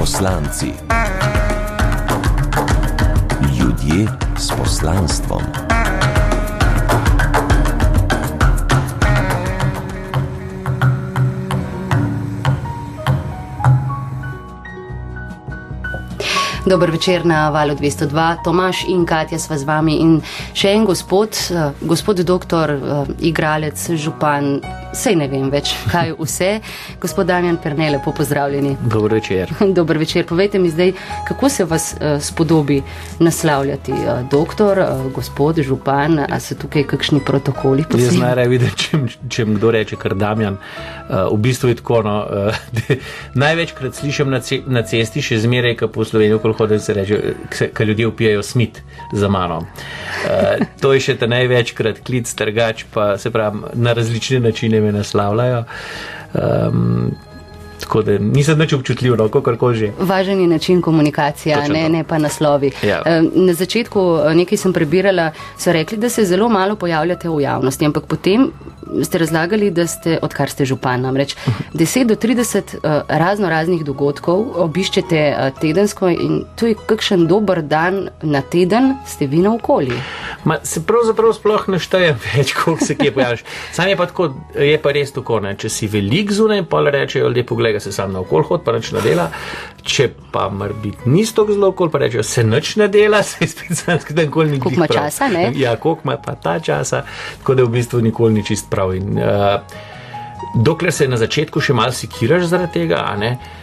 [0.00, 0.72] poslanci.
[3.58, 4.06] Ljudje
[4.38, 5.42] s poslanstvom.
[16.66, 20.20] Dober večer na valu 202, Tomaš in Katja sva z vami in
[20.54, 24.60] še en gospod, uh, gospod doktor, uh, igralec, župan,
[24.92, 26.50] sej ne vem več, kaj vse.
[27.00, 28.76] Gospod Damjan Perne, lepo pozdravljeni.
[28.90, 29.52] Dober večer.
[29.78, 30.26] Dober večer.
[30.26, 30.92] Povejte mi zdaj,
[31.28, 32.80] kako se vas uh, spodobi
[33.18, 37.84] naslavljati, uh, doktor, uh, gospod, župan, a so tukaj kakšni protokoli?
[37.94, 40.58] Jaz najraje vidim, če, če kdo reče, kar Damjan.
[40.58, 42.96] Uh, v bistvu je tako, no, uh,
[43.44, 47.20] največkrat slišim na, ce na cesti, še zmeraj, ko po Sloveniji hodi se reče,
[47.50, 49.62] ker ljudje upijajo smit za mano.
[50.26, 54.92] Uh, to je še ta največkrat klic, trgač, pa se pravi, na različne načine me
[54.92, 55.64] naslavljajo.
[56.34, 57.10] Um,
[57.80, 59.88] Tako da nisem več občutljiv, no, kako že.
[59.98, 62.70] Važen je način komunikacije, ne, ne pa naslovi.
[62.84, 63.00] Ja.
[63.32, 64.02] Na začetku
[64.36, 68.50] nekaj sem prebirala, so rekli, da se zelo malo pojavljate v javnosti, ampak potem
[69.04, 71.36] ste razlagali, da ste, odkar ste župan, namreč
[71.74, 77.62] 10 do 30 uh, razno raznih dogodkov obiščete uh, tedensko in to je kakšen dober
[77.62, 79.96] dan na teden, ste vi na okolju.
[80.62, 83.44] Se pravzaprav sploh ne šteje več, koliko se kje pojaviš.
[83.72, 85.54] Sam je pa, tako, je pa res tako, ne?
[85.60, 88.92] če si velik zunaj, pa rečejo, da pogleda se sam na okol, hod pa nič
[88.96, 89.30] ne dela.
[89.82, 94.02] Če pa mar biti nisto zelo okol, pa rečejo, se nič ne dela, se specialno,
[94.10, 94.64] da nikoli ni bilo.
[94.64, 95.52] Koliko ima časa, ne?
[95.62, 97.04] Ja, koliko ima pa ta časa,
[97.38, 98.94] tako da v bistvu nikoli ni čist prav.
[98.94, 99.60] In, uh,
[100.64, 103.32] dokler se na začetku še malo sikiraš zaradi tega, a ne.
[103.40, 103.59] Uh,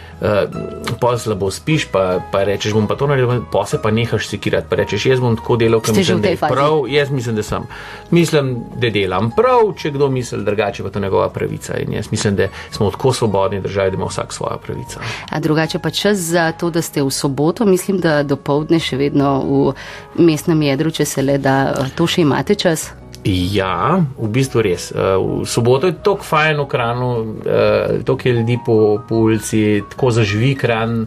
[1.00, 4.66] pa slabo spiš, pa, pa rečeš, bom pa to naredil, pa se pa nehaš sikirati,
[4.70, 7.66] pa rečeš, jaz bom tako delal, kot mislim, da je prav, jaz mislim, da sem.
[8.10, 11.78] Mislim, da delam prav, če kdo misli drugače, pa to je njegova pravica.
[11.78, 15.00] In jaz mislim, da smo tako svobodni državi, da ima vsak svojo pravico.
[15.30, 18.96] A drugače pa čas za to, da ste v soboto, mislim, da do povdne še
[18.96, 19.74] vedno v
[20.22, 22.90] mestnem jedru, če se le da, to še imate čas?
[23.28, 24.88] Ja, v bistvu res.
[24.92, 27.08] Eh, v soboto je tako fajn v kranu,
[27.44, 31.06] eh, toliko je ljudi po, po ulici, tako zaživi kran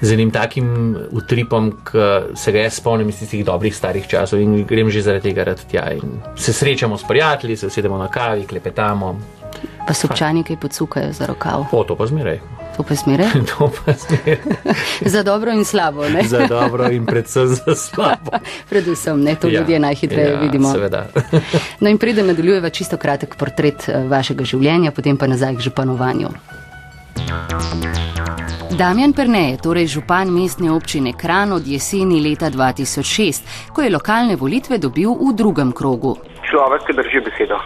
[0.00, 4.64] z enim takim utripom, ki se ga jaz spomnim iz tistih dobrih starih časov in
[4.66, 5.92] grem že zaradi tega rad tja.
[5.92, 9.14] In se srečamo s prijatelji, se usedemo na kavi, klepetamo.
[9.86, 11.68] Pa so občani kaj podsukajo za rokav.
[11.72, 12.61] O, to pa zmeraj.
[12.76, 13.24] To pa smere?
[13.58, 14.38] to pa smere.
[15.14, 16.22] za dobro in slabo, ne?
[16.22, 18.30] za dobro in predvsem za slabo.
[18.70, 20.72] predvsem, ne, to ja, ljudje najhitreje ja, vidimo.
[20.72, 21.06] Seveda.
[21.80, 26.28] no in preden nadaljujeva čisto kratek portret eh, vašega življenja, potem pa nazaj k županovanju.
[28.78, 34.36] Damjan Perne je torej župan mestne občine Kran od jeseni leta 2006, ko je lokalne
[34.36, 36.16] volitve dobil v drugem krogu.
[36.48, 37.60] Človek, ki drži besedo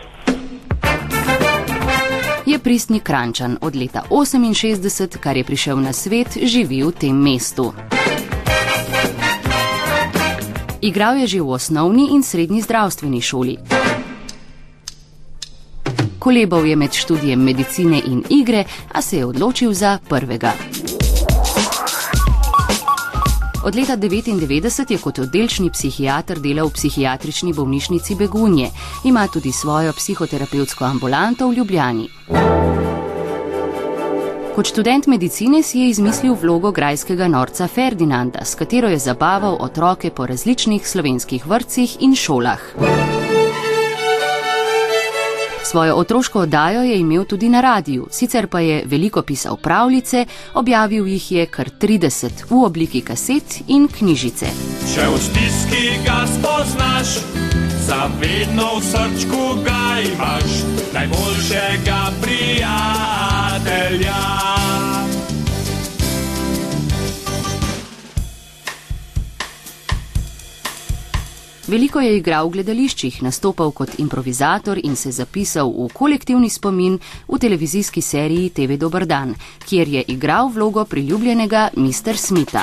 [2.46, 7.72] je pristni Krančan od leta 68, kar je prišel na svet, živi v tem mestu.
[10.80, 13.56] Igral je že v osnovni in srednji zdravstveni šoli.
[16.18, 20.52] Kolebal je med študijem medicine in igre, a se je odločil za prvega.
[23.66, 28.68] Od leta 1999 je kot oddelčni psihiater delal v psihiatrični bolnišnici Begunje.
[29.04, 32.08] Ima tudi svojo psihoterapevtsko ambulanto v Ljubljani.
[34.54, 40.10] Kot študent medicine si je izmislil vlogo grajskega norca Ferdinanda, s katero je zabaval otroke
[40.10, 43.25] po različnih slovenskih vrtcih in šolah.
[45.76, 51.06] Svojo otroško oddajo je imel tudi na radiju, sicer pa je veliko pisal pravljice, objavil
[51.06, 54.46] jih je kar 30 v obliki kaset in knjižice.
[54.94, 57.08] Če v stiski ga spoznaš,
[57.86, 60.64] zavedno v srčku ga imaš,
[60.94, 63.66] najboljšega prijatelja.
[71.66, 77.38] Veliko je igral v gledališčih, nastopal kot improvizator in se zapisal v kolektivni spomin v
[77.42, 79.34] televizijski seriji TV Dobr dan,
[79.66, 82.16] kjer je igral vlogo priljubljenega Mr.
[82.16, 82.62] Smitha.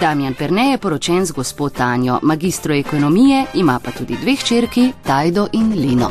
[0.00, 5.46] Damjan Perne je poročen z gospod Tanjo, magistro ekonomije, ima pa tudi dve hčerki, Tajdo
[5.52, 6.10] in Lino.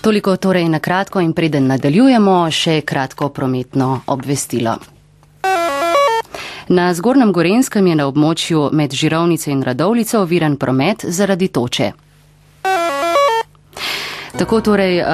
[0.00, 4.76] Toliko torej na kratko in preden nadaljujemo, še kratko prometno obvestilo.
[6.68, 11.92] Na Zgornjem Gorenskem je na območju med Žirovnico in Radovlico oviran promet zaradi toče.
[14.38, 15.06] Tako torej, uh,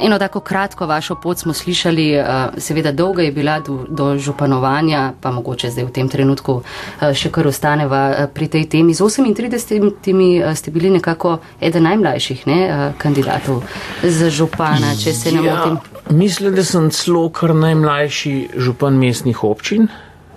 [0.00, 5.12] eno tako kratko vašo pot smo slišali, uh, seveda dolga je bila do, do županovanja,
[5.20, 8.94] pa mogoče zdaj v tem trenutku uh, še kar ostaneva pri tej temi.
[8.94, 12.60] Z 38 uh, ste bili nekako eden najmlajših ne,
[12.98, 13.62] kandidatov
[14.02, 15.76] za župana, če se ne motim.
[15.76, 19.90] Ja, mislim, da sem celo kar najmlajši župan mestnih občin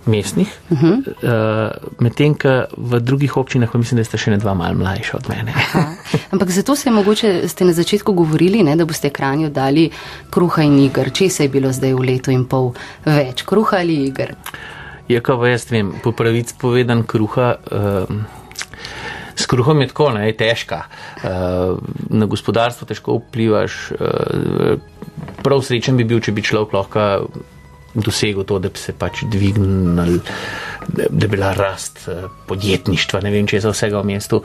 [0.06, 0.98] mestnih, uh -huh.
[0.98, 5.16] uh, medtem ko v drugih občinah, pa mislim, da ste še ne dva malj mlajši
[5.16, 5.54] od mene.
[6.32, 9.90] Ampak zato se mogoče, ste na začetku govorili, ne, da boste kranju dali
[10.30, 11.12] kruha in igr.
[11.12, 12.74] Če se je bilo zdaj v letu in pol
[13.06, 14.36] več, kruha ali igr?
[15.08, 17.56] Je, ja, ko jaz vem, po pravic povedan kruha.
[17.72, 18.16] Uh,
[19.36, 20.84] S kruhom je tako, ne, je težka.
[21.24, 21.78] Uh,
[22.10, 23.92] na gospodarstvo težko vplivaš.
[23.92, 24.78] Uh,
[25.44, 27.28] prav srečen bi bil, če bi človek lahko
[27.94, 30.20] dosegel to, da bi se pač dvignil,
[30.88, 34.42] da bi bila rast eh, podjetništva, ne vem, če je za vsega v mestu.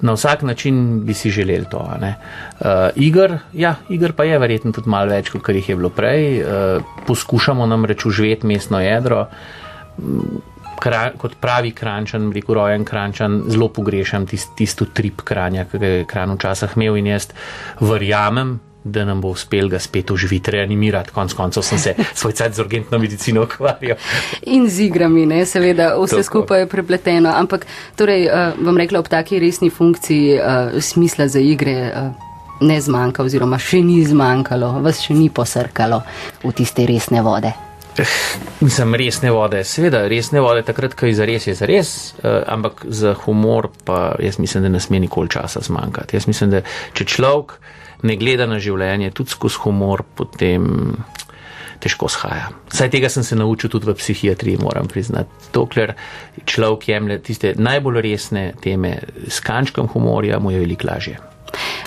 [0.00, 1.78] Na vsak način bi si želeli to.
[1.84, 6.40] Uh, igr, ja, igr pa je verjetno tudi malo več, kot jih je bilo prej.
[6.40, 9.26] Uh, poskušamo namreč uživeti mestno jedro.
[10.80, 16.04] Kra, kot pravi krančan, rekel rojen krančan, zelo pogrešam tist, tisto trip kranja, ki je
[16.08, 17.28] kran včasih imel in jaz
[17.84, 21.10] verjamem, da nam bo uspel ga spet oživiti, reanimirati.
[21.10, 23.96] Konec koncev sem se svoj cajt z urgentno medicino ukvarjal.
[24.42, 26.22] In z igrami, ne, seveda, vse Tako.
[26.22, 27.32] skupaj je prepleteno.
[27.36, 27.66] Ampak,
[27.96, 31.92] torej, uh, vam rekla, ob taki resni funkciji uh, smisla za igre.
[31.94, 32.28] Uh,
[32.60, 36.02] Ne zmanjka, oziroma še ni zmanjkalo, vas še ni posrkalo
[36.44, 37.54] v tiste resne vode.
[38.60, 41.92] Nisem resne vode, seveda resne vode, takrat, ko je za res, je za res,
[42.22, 46.20] ampak za humor pa jaz mislim, da ne sme nikoli časa zmanjkati.
[46.20, 46.62] Jaz mislim, da
[46.92, 47.56] če človek
[48.02, 50.66] ne gleda na življenje, tudi skozi humor, potem
[51.80, 52.50] težko shaja.
[52.72, 55.50] Saj tega sem se naučil tudi v psihiatriji, moram priznati.
[55.54, 55.94] Dokler
[56.44, 58.98] človek jemlje tiste najbolj resne teme
[59.28, 61.29] s kančkom humorja, mu je veliko lažje.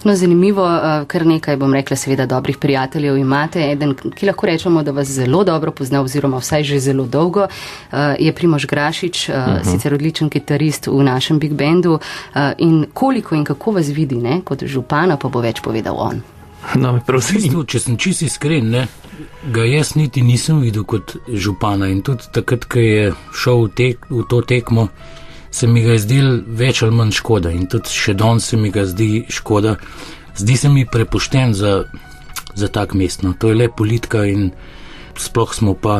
[0.04, 3.71] No, zanimivo, eh, kar nekaj, bom rekla, seveda dobrih prijateljev imate.
[3.71, 8.15] Eden, ki lahko rečemo, da vas zelo dobro pozna, oziroma vsaj že zelo dolgo, eh,
[8.19, 9.60] je Primož Grašič, uh eh, -huh.
[9.60, 9.69] Mhm.
[9.71, 12.00] sicer odličen kitarist v našem Big Bandu.
[12.57, 16.21] In koliko in kako vas vidi, ne, kot župana, pa bo več povedal on.
[16.75, 18.88] No, prosim, če sem čisto iskren, ne,
[19.54, 23.13] ga jaz niti nisem videl kot župana in tudi takrat, ko je
[23.44, 24.88] šel v, tek, v to tekmo
[25.54, 28.72] se mi ga je zdel več ali manj škoda in tudi še danes se mi
[28.74, 29.76] ga zdi škoda.
[30.38, 31.74] Zdi se mi prepušten za,
[32.58, 33.22] za tak mest.
[33.22, 33.36] No.
[33.38, 34.50] To je le politika in
[35.14, 36.00] sploh smo pa,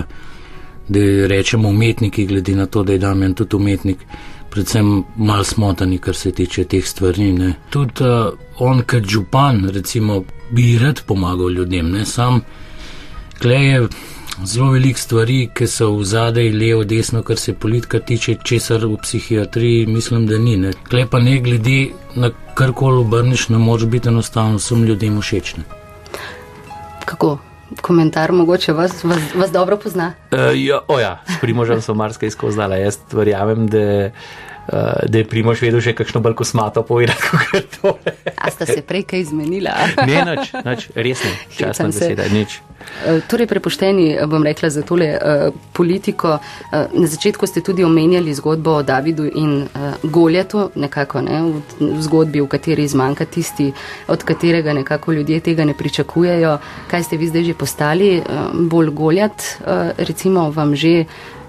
[0.90, 4.02] da rečemo umetniki, glede na to, da je Damien tudi umetnik,
[4.50, 7.30] predvsem mal smotani, kar se tiče teh stvari.
[7.38, 7.54] Ne.
[7.70, 12.42] Tudi uh, on, kot župan, recimo, bi rad pomagal ljudem, ne sam.
[13.42, 13.88] Klej je
[14.46, 18.98] zelo veliko stvari, ki so v zadej, levo, desno, kar se politika tiče, česar v
[19.02, 20.58] psihiatriji mislim, da ni.
[20.90, 25.64] Klej pa ne glede na karkoli obrniš, ne more biti enostavno vsem ljudem všečne.
[27.06, 27.38] Kako?
[27.82, 30.14] Komentar mogoče vas, vas, vas dobro pozna?
[30.32, 32.76] Uh, ja, oja, s primožem so marsikaj skoznala.
[32.76, 34.12] Jaz verjamem, da.
[34.68, 34.80] Uh,
[35.10, 37.90] da je Primož vedel še kakšno bolj kosmato povedati, kot je to.
[38.40, 39.74] A sta se prej kaj izmenila?
[40.08, 42.62] ne, nič, nič, res ne, časna beseda, nič.
[43.04, 46.38] Uh, torej, prepušteni, bom rekla za tole uh, politiko.
[46.40, 51.60] Uh, na začetku ste tudi omenjali zgodbo o Davidu in uh, Goljatu, nekako ne, v,
[51.84, 53.68] v zgodbi, v kateri zmanjka tisti,
[54.08, 56.58] od katerega nekako ljudje tega ne pričakujejo.
[56.88, 61.04] Kaj ste vi zdaj že postali, uh, bolj Goljat, uh, recimo vam že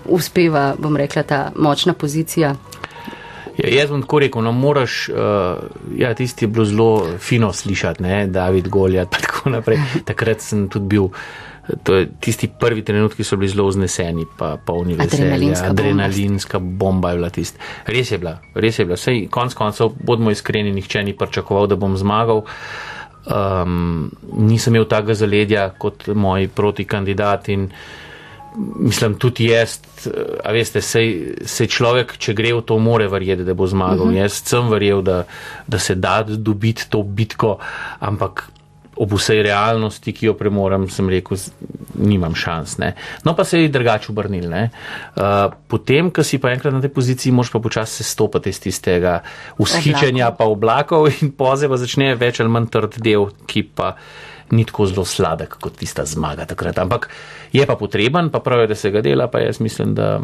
[0.05, 2.57] uspeva, bom rekla, ta močna pozicija
[3.59, 5.17] Ja, jaz bom tako rekel, no, moraš, uh,
[5.99, 9.79] ja, tisti je bilo zelo fino slišati, ne, David Goljat, pa tako naprej.
[10.05, 11.09] Takrat sem tudi bil,
[11.83, 15.55] to je tisti prvi trenutki so bili zelo zneseni, pa polni veselja.
[15.71, 17.63] Adrenalinska bomba je bila tista.
[17.87, 18.99] Res je bila, res je bila.
[18.99, 22.43] Sej, konc koncev, bodimo iskreni, nihče ni pričakoval, da bom zmagal.
[23.25, 27.71] Um, nisem imel takega zaledja kot moji proti kandidati in
[28.55, 29.79] mislim, tudi jaz,
[30.45, 34.07] a veste, sej, sej človek, če gre v to, more verjeti, da bo zmagal.
[34.07, 34.17] Uh mhm.
[34.17, 34.23] -huh.
[34.23, 35.25] Jaz sem verjel, da,
[35.67, 37.59] da se da dobiti to bitko,
[38.01, 38.49] ampak
[38.97, 41.39] ob vsej realnosti, ki jo premorem, sem rekel,
[41.99, 42.77] nimam šans.
[42.83, 42.93] Ne.
[43.27, 44.47] No, pa se je drugače obrnil.
[44.51, 48.61] Uh, potem, ko si pa enkrat na tej poziciji, moš pa počasi se stopiti iz
[48.63, 49.19] tistega
[49.59, 53.95] ushičenja pa oblakov in poze pa začne več ali manj trd del, ki pa
[54.55, 56.79] ni tako zelo sladek kot tista zmaga takrat.
[56.83, 57.09] Ampak
[57.55, 60.19] je pa potreben, pa pravijo, da se ga dela, pa jaz mislim, da.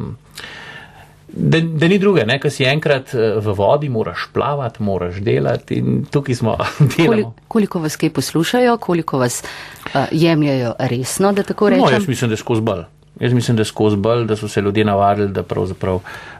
[1.32, 5.78] Da, da ni druge, ne, ker si enkrat eh, v vodi, moraš plavati, moraš delati
[5.78, 6.56] in tukaj smo.
[6.96, 11.84] Koli, koliko vas kaj poslušajo, koliko vas uh, jemljajo resno, da tako rečem?
[11.84, 12.84] No, jaz mislim, da skozi bal.
[13.20, 15.42] Jaz mislim, da skozi bolj, da so se ljudje navadili, da,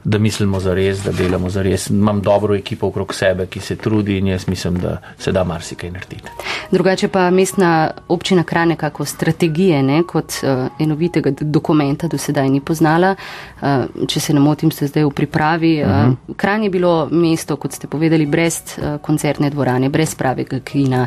[0.05, 1.91] da mislimo za res, da delamo za res.
[1.91, 5.91] Imam dobro ekipo okrog sebe, ki se trudi in jaz mislim, da se da marsikaj
[5.91, 6.31] narediti.
[6.71, 12.61] Drugače pa mestna občina Kran nekako strategije, ne, kot uh, enovitega dokumenta do sedaj ni
[12.61, 13.15] poznala.
[13.61, 13.69] Uh,
[14.09, 15.83] če se ne motim, ste zdaj v pripravi.
[15.83, 16.35] Uh, uh -huh.
[16.37, 21.07] Kran je bilo mesto, kot ste povedali, brez uh, koncertne dvorane, brez pravega kina,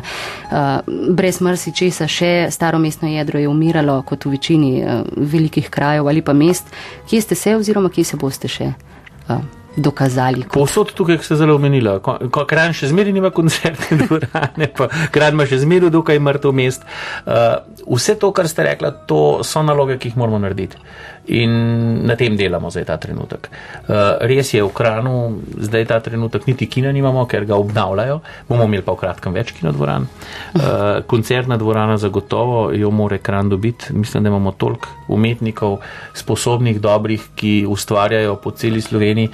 [0.50, 0.56] uh,
[1.10, 2.46] brez mrsi česa še.
[2.50, 6.70] Staro mestno jedro je umiralo kot v večini uh, velikih krajev ali pa mest.
[7.10, 8.72] Kje ste se oziroma kje se boste še?
[9.28, 9.40] Uh,
[9.76, 10.42] dokazali.
[10.42, 10.52] Kot...
[10.52, 11.98] Posod tukaj se zelo omenila.
[12.48, 16.86] Kran še zmeri nima koncertne dvorane, pa kran ima še zmeri dokaj mrtev mest.
[17.26, 20.78] Uh, vse to, kar ste rekla, to so naloge, ki jih moramo narediti.
[21.26, 21.52] In
[22.04, 23.48] na tem delamo zdaj ta trenutek.
[23.48, 28.20] Uh, res je, v kranu zdaj ta trenutek niti kina nimamo, ker ga obnavljajo.
[28.48, 30.04] Bomo imeli pa v kratkem več kinodvoran.
[30.04, 33.94] Uh, koncertna dvorana zagotovo jo more kran dobiti.
[33.96, 35.78] Mislim, da imamo toliko umetnikov,
[36.12, 39.30] sposobnih, dobrih, ki ustvarjajo po celi Sloveniji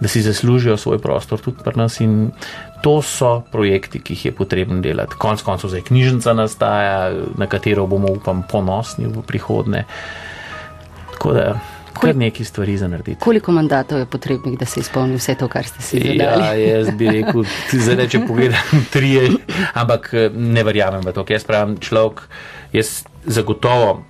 [0.00, 2.00] da si zaslužijo svoj prostor tudi pri nas.
[2.00, 2.30] In
[2.82, 5.18] to so projekti, ki jih je potrebno delati.
[5.18, 9.84] Konec koncev zdaj knjižnica nastaja, na katero bomo, upam, ponosni v prihodnje.
[11.18, 11.58] Tako da.
[11.98, 13.18] Kar nekaj stvari za narediti.
[13.20, 16.44] Koliko mandatov je potrebnih, da se izpolni vse to, kar ste si zadali?
[16.44, 19.16] Ja, jaz bi rekel, zdaj če pogledam tri,
[19.74, 22.22] ampak ne verjamem v to, jaz pravim človek,
[22.72, 24.04] jaz zagotovo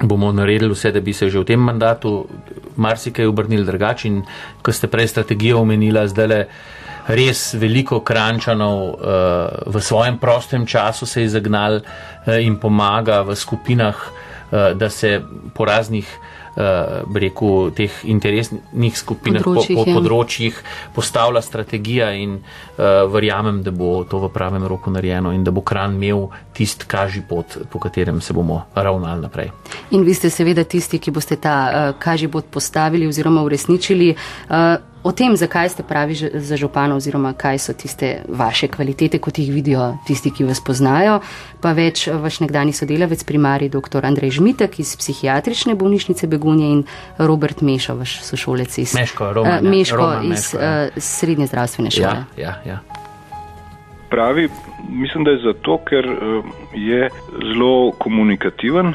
[0.00, 2.26] bomo naredili vse, da bi se že v tem mandatu
[2.76, 4.08] marsikaj obrnili drugače.
[4.08, 4.22] In
[4.62, 6.40] ko ste prej strategijo omenila, zdaj le
[7.08, 8.96] res veliko krančanov uh,
[9.66, 13.96] v svojem prostem času se je zagnal uh, in pomaga v skupinah,
[14.50, 15.20] da se
[15.54, 16.08] po raznih
[16.56, 20.60] uh, rekel, teh interesnih skupinah, področjih, po, po področjih
[20.96, 25.62] postavlja strategija in uh, verjamem, da bo to v pravem roku narejeno in da bo
[25.66, 29.52] kran imel tist kaži pot, po katerem se bomo ravnali naprej.
[29.96, 34.14] In vi ste seveda tisti, ki boste ta uh, kaži pot postavili oziroma uresničili.
[34.48, 39.38] Uh, O tem, zakaj ste pravi za župana oziroma kaj so tiste vaše kvalitete, kot
[39.38, 41.20] jih vidijo tisti, ki vas poznajo,
[41.60, 44.04] pa več vaš nekdani sodelavec primari dr.
[44.04, 46.84] Andrej Žmitek iz psihiatrične bolnišnice Begunje in
[47.18, 50.84] Robert Mešo, vaš sošolec iz, Meško, Roman, uh, Meško Roman, iz Meško, ja.
[50.84, 52.24] uh, srednje zdravstvene šole.
[52.36, 52.78] Ja, ja, ja.
[54.10, 54.48] Pravi,
[54.88, 56.44] mislim, da je zato, ker uh,
[56.76, 57.08] je
[57.48, 58.92] zelo komunikativen,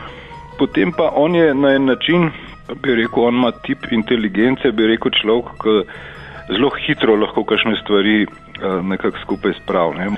[0.60, 2.30] potem pa on je na en način
[2.74, 8.26] bi rekel, on ima tip inteligence, bi rekel človek, ki zelo hitro lahko kakšne stvari
[8.26, 10.12] uh, nekako skupaj spravlja.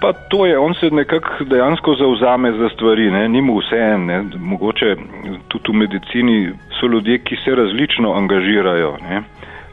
[0.00, 3.28] Pa to je, on se nekako dejansko zauzame za stvari, ne?
[3.28, 4.22] ni mu vse en, ne?
[4.38, 4.96] mogoče
[5.48, 6.38] tudi v medicini
[6.80, 8.96] so ljudje, ki se različno angažirajo.
[9.02, 9.22] Ne?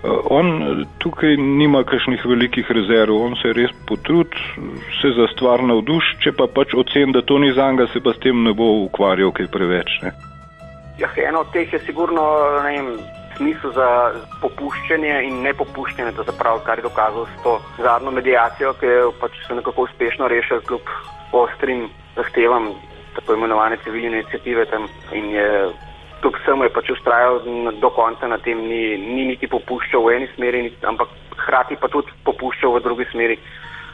[0.03, 4.35] Uh, on tukaj nima kakšnih velikih rezerv, on se res potrud,
[5.01, 8.13] se za stvar navduš, če pa pač ocen, da to ni za njega, se pa
[8.13, 10.01] s tem ne bo ukvarjal kaj preveč.
[10.03, 10.13] Ne?
[10.99, 12.23] Ja, eno od teh je sigurno
[13.37, 13.87] smisel za
[14.41, 19.03] popuščanje in ne popuščanje, da zapravo kar je dokazal s to zadnjo medijacijo, ki je
[19.21, 20.91] pač se nekako uspešno rešil kljub
[21.31, 22.73] ostrim zahtevam
[23.15, 25.47] tako imenovane civilne inicijative tam in je
[26.21, 27.39] kljub vsemu je pač ustrajal
[27.81, 32.11] do konca na tem, ni, ni niti popuščal v eni smeri, ampak hkrati pa tudi
[32.27, 33.39] popuščal v drugi smeri.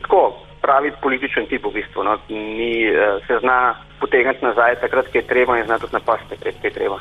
[0.01, 0.21] Tako,
[0.65, 5.27] pravi političen tip v bistvu, no, ni, eh, se zna potegniti nazaj, takrat, ko je
[5.27, 6.99] treba in zna tudi napasti, takrat, ko je treba.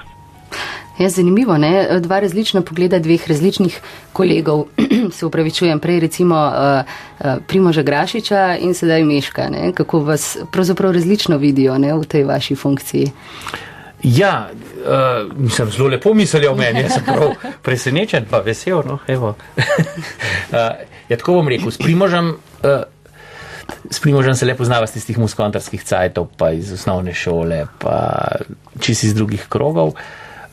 [0.99, 2.01] Je ja, zanimivo, ne?
[2.01, 3.81] dva različna pogleda dveh različnih
[4.13, 4.65] kolegov.
[5.17, 9.73] Se upravičujem, prej recimo uh, uh, Primoža Grašiča in sedaj Meška, ne?
[9.75, 11.95] kako vas pravzaprav različno vidijo ne?
[11.95, 13.11] v tej vaši funkciji.
[14.03, 14.49] Ja,
[14.87, 17.35] uh, mislim, zelo lepo mislijo o meni, jaz sem prav
[17.67, 18.83] presenečen, pa vesel.
[18.87, 18.99] No?
[19.09, 19.35] uh,
[21.09, 22.37] ja, tako bom rekel, s Primožem.
[22.63, 22.94] Uh,
[23.91, 28.27] S primožem se lepo znava iz tistih muskontarskih cajtov, pa iz osnovne šole, pa
[28.81, 29.95] čisi iz drugih krogov.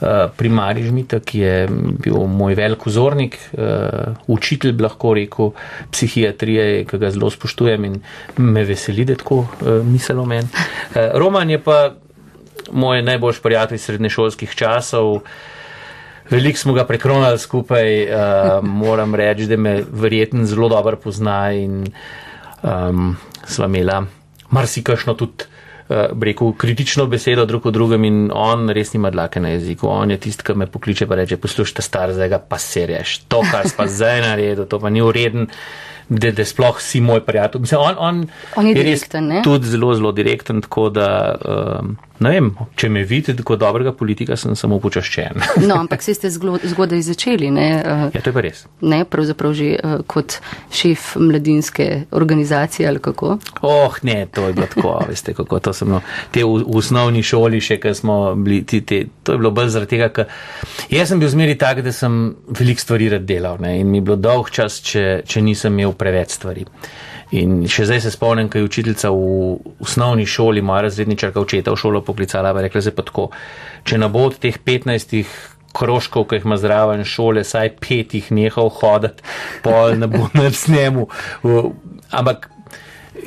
[0.02, 1.68] Uh, Primari Žmitek je
[2.04, 5.52] bil moj velik vzornik, uh, učitelj, bi lahko rekel,
[5.92, 8.00] psihiatrije, ki ga zelo spoštujem in
[8.38, 10.50] me veseli, da tako uh, misel o meni.
[10.96, 11.94] Roman je pa
[12.72, 15.22] moj najboljši prijatelj srednješolskih časov.
[16.32, 18.08] Veliko smo ga prekronali skupaj,
[18.64, 21.96] moram reči, da me verjetno zelo dobro pozna in uh,
[22.64, 23.16] um,
[23.48, 24.04] sva imela
[24.50, 25.50] marsikašno tudi.
[25.92, 29.90] Uh, rekel kritično besedo drug o drugem in on res nima dlake na jeziku.
[29.92, 33.18] On je tisti, ki me pokliče pa reče: Poslušaj, star zdaj pa serješ.
[33.28, 35.50] To, kar si pa zdaj naredil, to pa ni ureden,
[36.12, 37.62] da, da sploh si moj prijatelj.
[37.62, 41.36] Mislim, on, on, on je, je direkten, tudi zelo, zelo direkten, tako da.
[41.80, 45.42] Um, Ne vem, če me vidite kot dobrega politika, sem samo počaščen.
[45.70, 47.68] no, ampak se ste zgodaj začeli, ne?
[48.14, 48.66] Ja, to je pa res.
[48.86, 50.38] Ne, pravzaprav že uh, kot
[50.74, 51.88] šef mladinske
[52.18, 53.38] organizacije ali kako?
[53.66, 56.04] Oh, ne, to je bilo tako, veste, kako to sem, no,
[56.34, 59.74] te v, v osnovni šoli še, ker smo bili, ti, te, to je bilo bolj
[59.74, 62.22] zaradi tega, ker jaz sem bil zmeri tak, da sem
[62.60, 65.98] velik stvari rad delal, ne, in mi je bilo dolg čas, če, če nisem imel
[66.02, 66.66] preveč stvari.
[67.38, 69.56] In še zdaj se spomnim, ko je učiteljica v
[69.86, 73.30] osnovni šoli, moja razredničarka očeta v šolo poklicala, pa rekla se pa tako,
[73.88, 75.16] če ne bo od teh 15
[75.72, 79.24] krožkov, ki jih ima zraven šole, saj petih nehal hoditi,
[79.64, 81.08] pol ne bo nič s njemu.
[82.12, 82.50] Ampak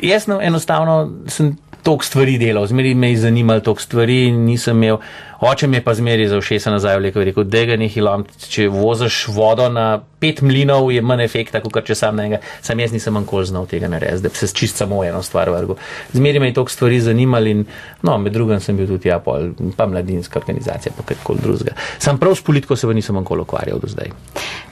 [0.03, 0.99] jaz no, enostavno
[1.33, 4.99] sem toliko stvari delal, zmeri me je zanimalo toliko stvari nisem imel.
[5.41, 8.69] Oče mi je pa zmeri za všesa nazaj vlekel, rekel, da ga ni hilom, če
[8.73, 12.41] voziš vodo na pet mlinov, je manj efekta, kot če sam na enega.
[12.65, 15.77] Sam jaz nisem manjkol znal tega narediti, da bi se čist samo eno stvar vrgel.
[16.17, 17.67] Zmeri me je toliko stvari zanimalo in
[18.03, 21.77] no, med drugim sem bil tudi ja, pol, pa mladinska organizacija, pa kakor drugega.
[21.99, 24.15] Sam prav s politiko se pa nisem manjkol ukvarjal do zdaj.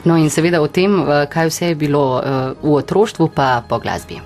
[0.09, 3.83] No in seveda o tem, eh, kaj vse je bilo eh, v otroštvu, pa po
[3.83, 4.23] glasbi.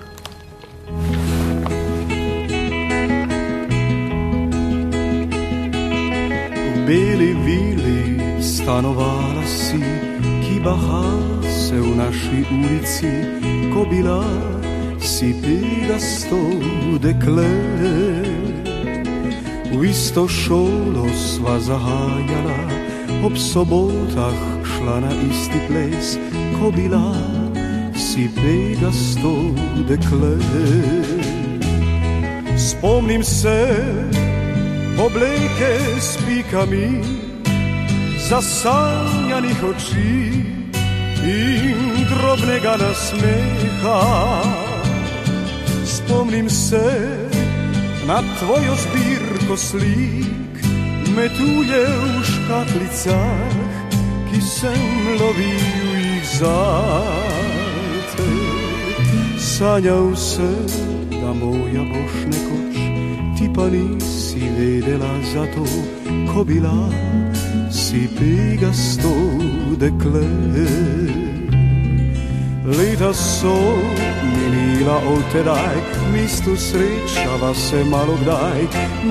[6.88, 9.80] Beli vili stanovala si,
[10.44, 11.04] ki baha
[11.44, 13.12] se v naši ulici,
[13.74, 14.24] ko bila
[14.96, 16.40] si pegasto
[16.96, 17.52] dekle.
[19.68, 22.60] V isto šolo sva zahajala,
[23.20, 26.16] ob sobotah šla na isti ples,
[26.56, 27.12] ko bila
[27.92, 29.52] si pegasto
[29.84, 30.40] dekle.
[32.56, 33.60] Spomnim se,
[34.98, 37.00] obleke s pikami
[38.28, 40.14] zasanjanih oči
[41.24, 44.02] in drobnega nasmeha.
[45.84, 47.18] Spomnim se
[48.06, 50.54] na tvojo zbirko slik,
[51.16, 53.56] metuje v škatlicah,
[54.30, 54.82] ki sem
[55.20, 58.30] lovil jih zate.
[59.38, 60.68] Sanjal sem,
[61.20, 62.76] da moja boš nekoč,
[63.58, 65.66] pa nisi vedela za to,
[66.30, 66.78] ko bila
[67.70, 69.10] si pegasto
[69.82, 70.30] dekle.
[72.78, 73.58] Leta so
[74.30, 75.76] minila od tedaj,
[76.12, 78.62] mesto srečava se malo kdaj,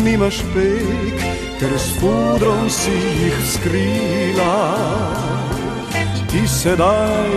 [0.04, 1.20] nimaš pek,
[1.60, 4.56] ker s fudrom si jih skrila.
[6.32, 7.32] Ti sedaj,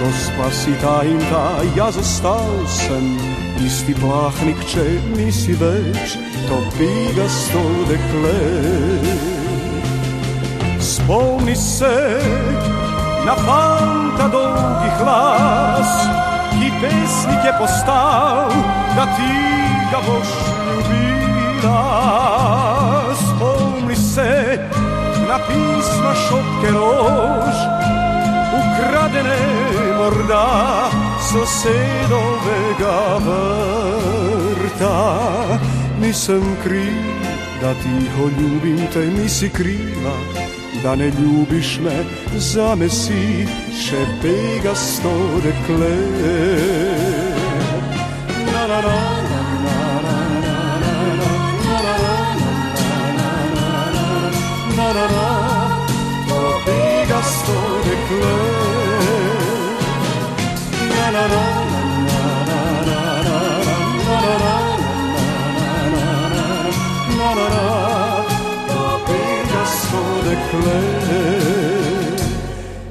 [0.00, 4.84] gospa si ta in ta, jaz ostal sem isti plahnik, če
[5.14, 6.16] nisi več
[6.48, 8.38] to pegasto dekle.
[10.80, 11.94] Spomni se
[13.24, 15.92] na fanta dolgih las,
[16.54, 18.52] ki pesnik je postal,
[18.96, 19.32] da ti
[19.92, 20.34] ga boš
[20.66, 21.82] ljubila.
[23.22, 24.58] Spomni se
[25.28, 27.56] na pisma šopke rož,
[28.58, 29.40] ukradene
[29.98, 30.46] morda
[31.28, 32.98] sosedove ga
[34.58, 34.98] vrta.
[36.00, 37.14] Nisem kriv,
[37.60, 40.16] da ti ho ljubim, te si kriva,
[40.82, 42.04] da ne ljubiš me,
[42.38, 43.46] zame si
[43.82, 45.14] še pegasto
[45.44, 45.96] dekle.
[48.52, 49.14] Na, na, na.
[54.76, 55.28] Na na na,
[56.30, 57.58] o pegasto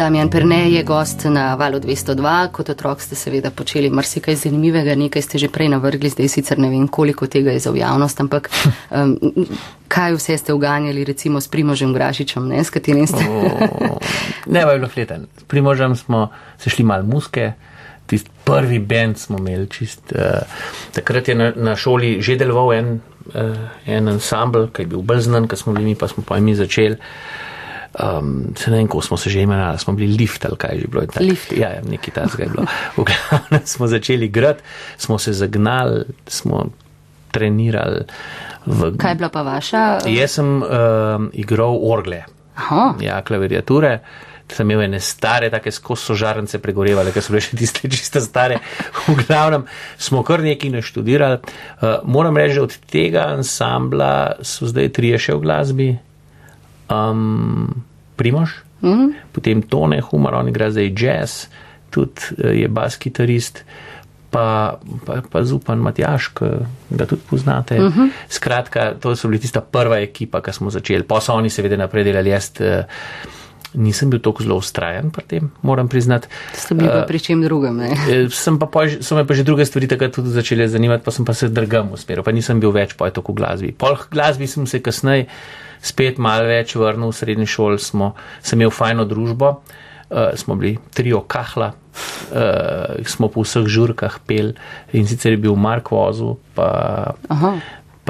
[0.00, 2.48] Damjan Perne je gost na valu 202.
[2.52, 6.70] Kot otrok ste seveda počeli marsikaj zanimivega, nekaj ste že prej navrgli, zdaj sicer ne
[6.72, 8.48] vem, koliko tega je za javnost, ampak
[8.96, 9.18] um,
[9.92, 13.26] kaj vse ste uganjali, recimo s Primožem Grašičem, ne, s katerim ste.
[13.28, 13.98] O,
[14.46, 15.26] ne, pa je bilo fleten.
[15.36, 17.52] S Primožem smo se šli mal muske.
[18.06, 20.16] Tisti prvi bend smo imeli čist.
[20.16, 20.40] Uh,
[20.96, 23.00] takrat je na, na šoli že deloval en,
[23.34, 26.40] uh, en ansambl, ki je bil bolj znan, ker smo bili mi, pa smo pa
[26.40, 26.96] mi začeli.
[27.90, 30.80] Um, se ne vem, ko smo se že imenovali, smo bili lift ali kaj je
[30.80, 31.06] že bilo.
[31.06, 31.52] Tak, Lift.
[31.52, 32.66] Ja, ja nekaj tasga je bilo.
[32.96, 34.62] V glavnem smo začeli grad,
[34.96, 36.70] smo se zagnali, smo
[37.30, 38.04] trenirali.
[38.66, 38.94] V...
[38.98, 39.98] Kaj je bila pa vaša?
[40.06, 42.24] Jaz sem um, igral orgle,
[42.54, 43.98] Aha, ja, klaviature.
[44.50, 48.58] Sem imel ene stare, tako skozi sožarnice pregorevale, ker so bile še tiste čiste stare.
[49.06, 49.66] V glavnem
[49.98, 51.38] smo kar nekaj naštudirali.
[51.38, 55.90] Uh, moram reči, da od tega ansambla so zdaj trije še v glasbi.
[56.90, 57.82] Um,
[58.16, 58.50] Primož,
[58.82, 59.14] mm -hmm.
[59.32, 61.46] potem Tone Humor, on igra zdaj jazz,
[61.90, 63.64] tudi uh, je bas kitarist.
[64.30, 66.44] Pa, pa, pa zupan Matjaš, ki
[66.90, 67.80] ga tudi poznate.
[67.80, 68.08] Uh -huh.
[68.28, 71.02] Skratka, to so bili tista prva ekipa, ki smo začeli.
[71.02, 72.84] Pa so oni seveda naprej delali, jaz uh,
[73.74, 76.28] nisem bil tako zelo ustrajen pri tem, moram priznati.
[76.54, 77.90] Ste bili pa pri čem drugem, ne?
[77.94, 81.10] Eh, Sem pa, pol, so me pa že druge stvari takrat tudi začele zanimati, pa
[81.10, 83.72] sem pa se drgam usmeril, pa nisem bil več poj tako v glasbi.
[83.72, 85.28] Pol glasbi sem se kasneje
[85.82, 90.76] spet malo več vrnil v srednji šol, smo, sem imel fajno družbo, uh, smo bili
[90.94, 94.54] trio kahla, uh, smo po vseh žurkah pel
[94.92, 97.54] in sicer je bil Mark Vozu, pa Aha.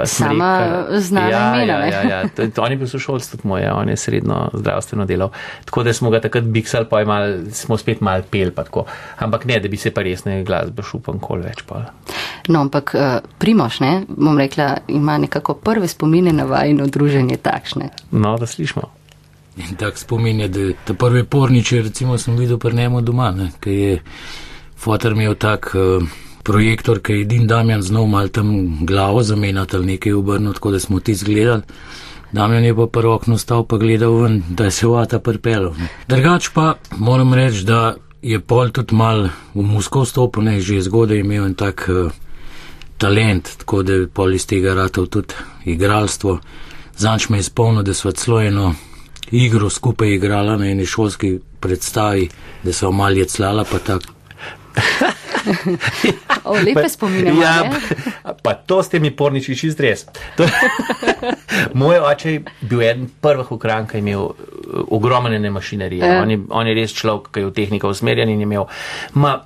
[0.01, 1.01] Pa Sama Smrekar.
[1.01, 2.29] znana ja, imena, Ja, ja, ja.
[2.31, 5.31] To- to- On je bil sošolc tudi moj, ja, on je srednjo zdravstveno delal.
[5.65, 8.51] Tako da smo ga takrat biksali, pa mal, smo spet mal pel.
[8.51, 8.87] pa tako.
[9.19, 11.85] Ampak ne, da bi se pa resne glasbe šupam kol več pa.
[12.49, 13.03] No, ampak uh,
[13.39, 17.91] Primoš, ne, bom rekla, ima nekako prve spomine na vajno druženje takšne.
[18.11, 18.83] No, da slišimo.
[19.61, 23.51] In tak spomin je, da te prve porniče, recimo, sem videl pri njemu doma, ne,
[23.61, 23.99] ki je
[24.77, 26.07] fotor imel tak uh,
[26.43, 30.81] projektor, ki je Din Damjan znal mal tam glavo zamenjati ali nekaj obrniti, tako da
[30.81, 31.63] smo ti zgledali.
[32.33, 35.75] Damjan je pa prvo okno stal pa gledal ven, da je se vata prpelo.
[36.09, 41.19] Drugač pa moram reči, da je pol tudi mal v musko vstopil, ne, že zgodaj
[41.19, 42.13] imel en tak uh,
[42.99, 46.39] talent, tako da je pol iz tega ratov tudi igralstvo.
[46.97, 48.75] Zanč me je spomnil, da sva celo eno
[49.31, 52.29] igro skupaj igrala na eni šolski predstavi,
[52.63, 54.13] da so malje clala, pa tako.
[56.45, 57.71] O, lepe spomine ja,
[58.23, 60.07] pa, pa to ste mi porniči čist res.
[60.37, 60.47] To,
[61.75, 64.35] moj oče je bil eden prvih ukran, ki je imel uh,
[64.97, 66.05] ogromne mašinerije.
[66.05, 66.23] Ja.
[66.23, 68.69] On, je, on je res človek, ki je v tehniko usmerjen in je imel.
[69.15, 69.37] Ma,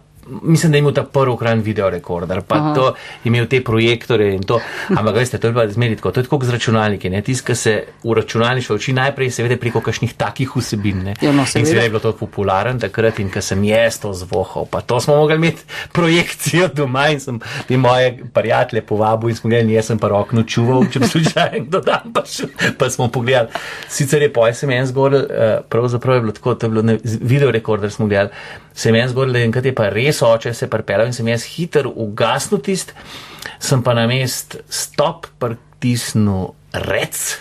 [0.42, 2.74] Mislim, da je imel ta prvi ukran videorekorder, pa Aha.
[2.74, 4.60] To je imel te projektore in to.
[4.88, 7.12] Ampak veste, to je pa zmeri tako, to je tako z računalniki.
[7.24, 11.02] Tisk, ki se v računalništvo uči najprej, seveda preko kakšnih takih vsebin.
[11.04, 11.14] Ne?
[11.20, 11.82] Ja, no, in seveda.
[11.82, 15.36] je bilo to popularen takrat in ko sem jaz to zvohal, pa to smo mogli
[15.36, 20.08] imeti projekcijo doma in sem te moje prijatelje povabil in smo gledali, jaz sem pa
[20.08, 23.48] rok nočuval, če bi slučajno kdo dan pa, šel, pa smo pogledali.
[23.88, 26.98] Sicer je poj sem en zgorel, uh, pravzaprav je bilo tako, to je bilo ne,
[27.04, 28.30] video rekorder smo gledali,
[28.74, 31.86] sem en zgorel, da enkrat je pa res oče se prepelal in sem jaz hiter
[31.88, 32.92] ugasnil tist,
[33.62, 37.38] sem pa na mest stop pritisnil rec.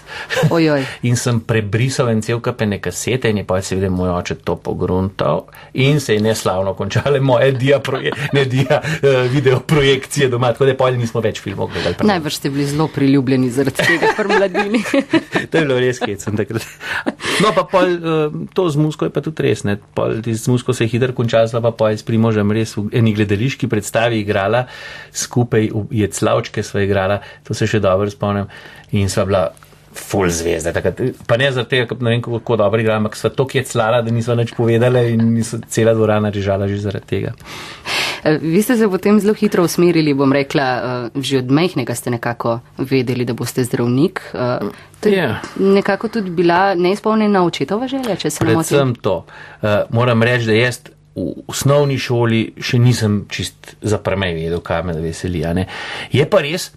[0.49, 0.85] Ojoj.
[1.09, 5.47] In sem prebrisal en cel kapene kasete in je pa seveda moj oče to pogruntal
[5.73, 10.65] in se je neslavno končale moje dia, proje, ne dia uh, video projekcije doma, tako
[10.69, 12.07] da pol nismo več filmov gledali.
[12.07, 14.83] Najbrž ste bili zelo priljubljeni zaradi tega pri mladini.
[15.51, 16.63] To je bilo res hecen takrat.
[17.43, 19.75] No, pa pol, uh, to z musko je pa tudi res, ne.
[19.95, 23.67] Pol, z musko se je hitro končala, pa pol s primožem res v eni gledališki
[23.69, 24.65] predstavi igrala,
[25.13, 28.49] skupaj v Jeclavčke sva igrala, to se še dobro spomnim,
[28.93, 29.49] in sva bila
[29.93, 30.73] full zvezda.
[30.73, 34.01] Takrat, pa ne zaradi tega, ker ne vem, kako dobro igra, ampak sva to jeclala,
[34.01, 37.33] da nisva nič povedala in niso cela dvorana režala že zaradi tega.
[38.23, 40.67] Eh, Vi ste se potem zelo hitro usmerili, bom rekla,
[41.13, 44.21] eh, že od mehkega ste nekako vedeli, da boste zdravnik.
[44.33, 44.59] Eh,
[44.99, 45.41] To je Ja.
[45.59, 48.69] nekako tudi bila neizpolnjena očetova želja, če se ne motim.
[48.69, 49.25] Predvsem to.
[49.89, 50.79] Moram reči, da jaz
[51.15, 55.43] v osnovni šoli še nisem čist za premej vedel, kaj me veseli.
[56.11, 56.71] Je pa res,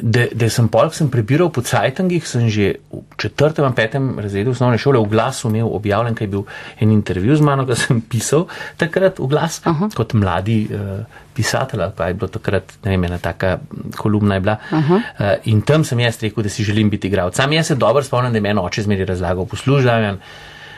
[0.00, 4.76] da, da sem polk sem prebiral po Cajtangih, sem že v četrtem petem razredu osnovne
[4.78, 6.42] šole v glasu imel objavljen, kaj je bil
[6.80, 9.88] en intervju z mano, ki sem pisal takrat v glas Aha.
[9.96, 11.06] kot mladi uh,
[11.36, 13.56] pisatelj, ali pa je bilo takrat, ne vem, ena taka
[13.96, 14.58] kolumna je bila.
[14.72, 17.36] Uh, in tam sem jaz rekel, da si želim biti igralec.
[17.36, 20.20] Sam jaz se dobro spomnim, da je meni oče zmeri razlagal, poslužavam.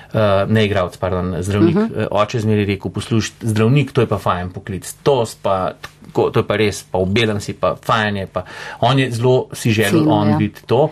[0.09, 1.77] Uh, ne igralec, pardon, zdravnik.
[1.77, 2.07] Uh -huh.
[2.07, 5.73] uh, oče zmeri rekel, poslušaj, zdravnik, to je pa fajn poklic, to, pa,
[6.09, 8.27] tako, to je pa res, pa obelen si, pa fajn je.
[8.27, 8.45] Pa.
[8.81, 10.37] On je zelo si želel, Cenil, on ja.
[10.41, 10.89] biti to,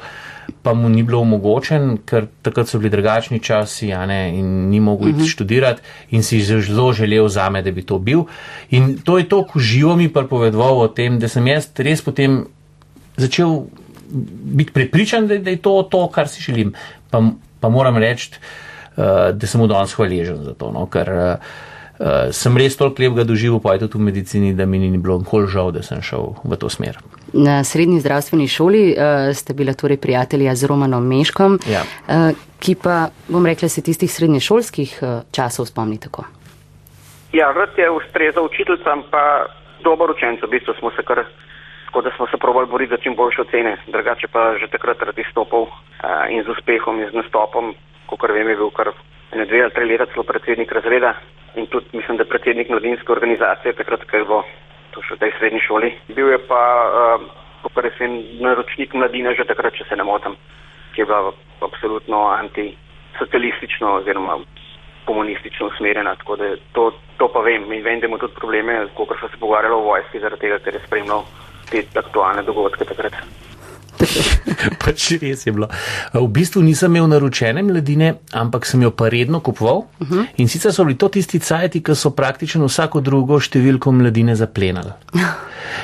[0.62, 5.08] pa mu ni bilo omogočen, ker takrat so bili drugačni časi ne, in ni mogel
[5.08, 5.32] iti uh -huh.
[5.32, 8.24] študirati in si zelo želel za me, da bi to bil.
[8.70, 12.46] In to je to, ko živo mi pripovedoval o tem, da sem jaz res potem
[13.16, 13.62] začel
[14.44, 16.72] biti prepričan, da, da je to to, kar si želim.
[17.10, 17.22] Pa,
[17.60, 18.30] pa moram reči,
[18.96, 21.34] uh, da sem mu danes hvaležen za to, no, ker uh,
[21.98, 25.18] uh, sem res toliko lepega doživel, pa je tudi v medicini, da mi ni bilo
[25.18, 26.98] nikoli žal, da sem šel v to smer.
[27.32, 31.82] Na srednji zdravstveni šoli uh, ste bila torej prijatelja z Romanom Meškom, Ja.
[32.08, 36.24] uh, ki pa, bom rekla, se tistih srednješolskih uh, časov spomni tako.
[37.32, 39.46] Ja, rad je ustrezal učiteljcem, pa
[39.84, 41.24] dober učenec, v bistvu smo se kar,
[41.86, 45.18] tako da smo se provali boriti za čim boljše ocene, drugače pa že takrat rad
[45.18, 45.70] izstopal uh,
[46.30, 47.74] in z uspehom in z nastopom,
[48.06, 48.94] kot vem, je bil kar
[49.34, 51.14] ene dve ali tri leta celo predsednik razreda
[51.56, 54.42] in tudi mislim, da predsednik mladinske organizacije, takrat, ko je bilo
[54.94, 55.90] to še v tej srednji šoli.
[56.16, 57.24] Bil je pa, uh,
[57.64, 60.36] kot rečem, naročnik mladine že takrat, če se ne motim,
[60.94, 61.32] ki je bila
[61.64, 64.38] absolutno antisocialistično oziroma
[65.06, 67.66] komunistično usmerjena, tako da to, to pa vem.
[67.72, 70.74] In vem, da ima tudi probleme, kot so se pogovarjali o vojski, zaradi tega, ker
[70.74, 71.22] je spremljal
[71.70, 73.14] te aktualne dogodke takrat.
[74.84, 75.68] pač res je bilo.
[76.14, 79.86] V bistvu nisem imel naročene mladine, ampak sem jo pa redno kupoval.
[80.00, 80.26] Uh -huh.
[80.36, 84.92] In sicer so bili to tisti cajti, ki so praktično vsako drugo številko mladine zaplenali.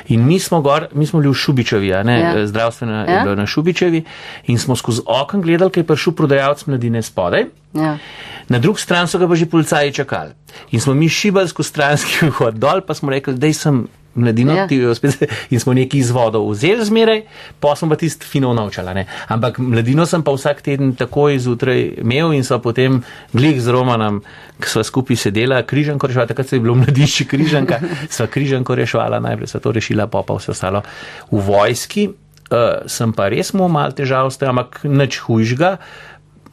[0.09, 2.47] In mi smo, gor, mi smo bili v Šubičevi, ja.
[2.47, 3.13] zdravstvena ja.
[3.13, 4.05] je bila na Šubičevi,
[4.47, 7.45] in smo skozi okno gledali, kaj je prišel prodajalec mladine spodaj.
[7.75, 7.99] Ja.
[8.49, 10.31] Na drugi strani so ga pa že policaji čakali.
[10.71, 14.95] In smo mi šibali skozi stranski vhod dol, pa smo rekli, da sem mladino, ja.
[14.95, 15.23] spet,
[15.53, 17.23] in smo neki izvodov vzeli zmeraj,
[17.61, 19.05] pa smo pa tisti fino naučali.
[19.29, 24.23] Ampak mladino sem pa vsak teden takoj zjutraj imel in so potem glik z Romanom,
[24.61, 27.81] ki so skupaj sedela, križanko rešvala, takrat se je bilo mladišče križanka,
[28.15, 30.83] sva križanko rešvala, najprej so to rešila, pa pa vse ostalo
[31.31, 32.11] v vojski.
[32.53, 35.79] Uh, sem pa res imel malo težav s tem, ampak nič hujšega.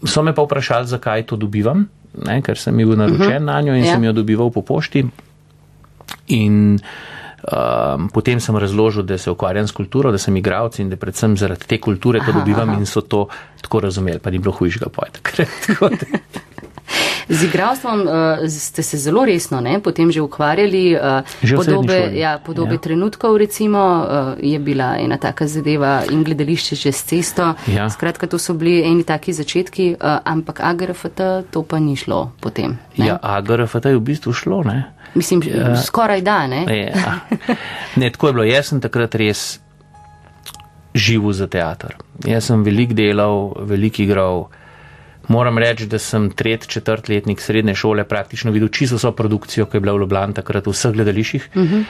[0.07, 1.89] So me pa vprašali, zakaj to dobivam,
[2.23, 3.45] ne, ker sem bil naročen uh -huh.
[3.51, 3.93] na njo in ja.
[3.93, 5.03] sem jo dobival po pošti.
[6.27, 6.79] In
[7.39, 11.38] Um, potem sem razložil, da se ukvarjam s kulturo, da sem igralec in da predvsem
[11.38, 13.28] zaradi te kulture to dobivam in so to
[13.62, 15.19] tako razumeli, pa ni bilo hujšega pojta.
[17.29, 20.97] Z igralstvom uh, ste se zelo resno ne, potem že ukvarjali.
[20.97, 22.81] Uh, že podobe ja, podobe ja.
[22.81, 27.53] trenutkov, recimo, uh, je bila ena taka zadeva in gledališče že s cesto.
[27.69, 27.89] Ja.
[27.89, 31.21] Skratka, to so bili eni taki začetki, uh, ampak AGRFT
[31.53, 32.79] to pa ni šlo potem.
[32.97, 33.13] Ne?
[33.13, 34.89] Ja, AGRFT je v bistvu šlo, ne?
[35.13, 36.65] Mislim, uh, skoraj da, ne?
[36.65, 37.21] Ja.
[37.95, 38.45] Ne, tako je bilo.
[38.49, 39.59] Jaz sem takrat res
[40.97, 41.93] živel za teater.
[42.25, 44.49] Jaz sem velik delal, velik igral.
[45.29, 49.77] Moram reči, da sem tret, četrt letnik srednje šole praktično videl čisto vso produkcijo, ki
[49.77, 51.49] je bila v Ljubljani takrat v vseh gledališčih.
[51.53, 51.83] Uh -huh.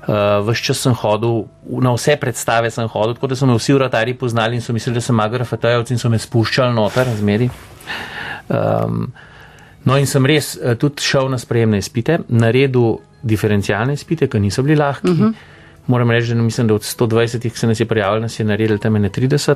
[0.00, 1.44] Uh, Ves čas sem hodil,
[1.82, 4.94] na vse predstave sem hodil, tako da so me vsi vrtari poznali in so mislili,
[4.94, 7.50] da sem magar fatajovci in so me spuščali noter, razmeri.
[8.48, 9.12] Um,
[9.84, 14.62] No, in sem res uh, tudi šel na sprejemne izpite, naredil diferencialne izpite, ki niso
[14.62, 15.08] bili lahki.
[15.08, 15.32] Uh -huh.
[15.86, 18.78] Moram reči, da mislim, da od 120, ki se nas je prijavilo, nas je naredil
[18.78, 19.54] tam 30.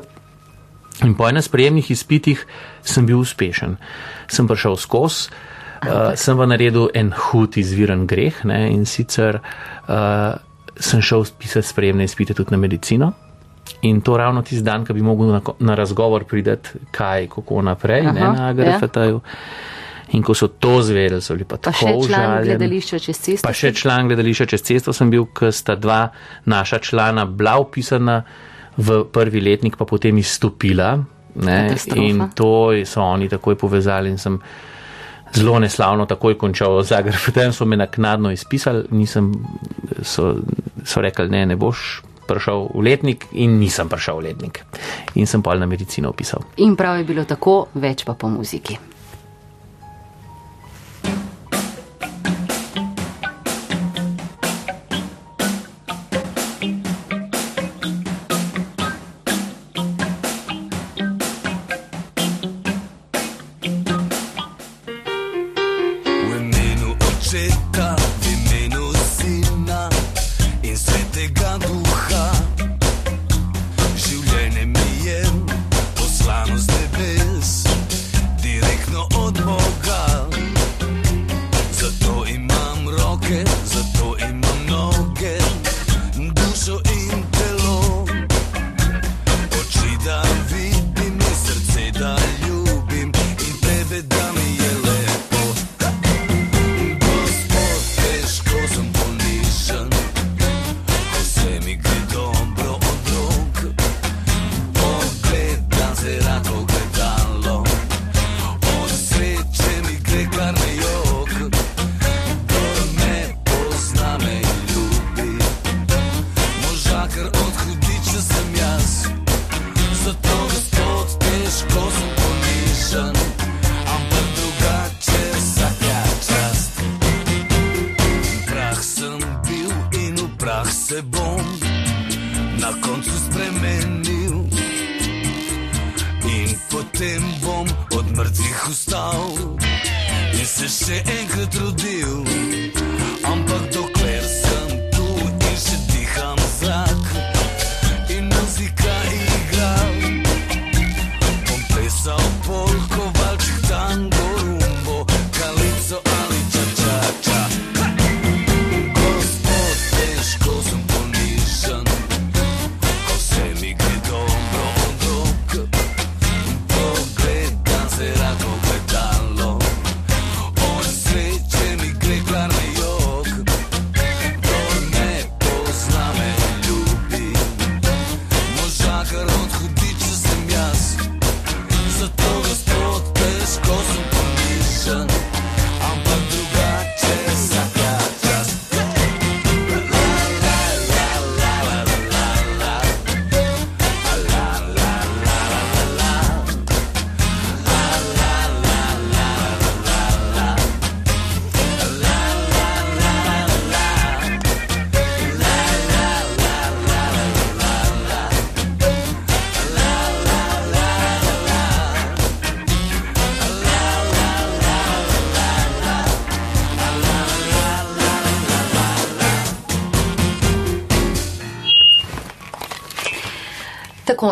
[1.03, 2.47] In po enem sprejemnih izpitih
[2.83, 3.77] sem bil uspešen.
[4.31, 5.33] Sem prišel skozi,
[5.83, 10.39] uh, sem pa naredil en hud izviren greh ne, in sicer uh,
[10.79, 13.13] sem šel pisati sprejemne izpite tudi na medicino.
[13.83, 18.07] In to ravno tisti dan, ko bi mogel na, na razgovor prideti, kaj, kako naprej,
[18.07, 19.21] Aha, ne na AGRFT-ju.
[19.25, 20.15] Ja.
[20.15, 22.05] In ko so to zvedeli, so bili pa, pa tako užaljeni.
[22.05, 23.47] Pa še član gledališča čez cesto?
[23.47, 26.03] Pa še član gledališča čez cesto sem bil, ker sta dva
[26.45, 28.21] naša člana bila upisana
[28.77, 30.99] v prvi letnik, pa potem izstopila.
[31.99, 34.39] In to so oni takoj povezali in sem
[35.35, 37.19] zelo neslavno takoj končal Zagreb.
[37.27, 39.33] Potem so me naknadno izpisali, nisem,
[40.03, 40.37] so,
[40.85, 42.03] so rekli, ne, ne boš.
[42.25, 44.63] Prišel v letnik in nisem prišel v letnik.
[45.21, 46.41] In sem pa na medicino opisal.
[46.57, 48.79] In prav je bilo tako, več pa po muziki.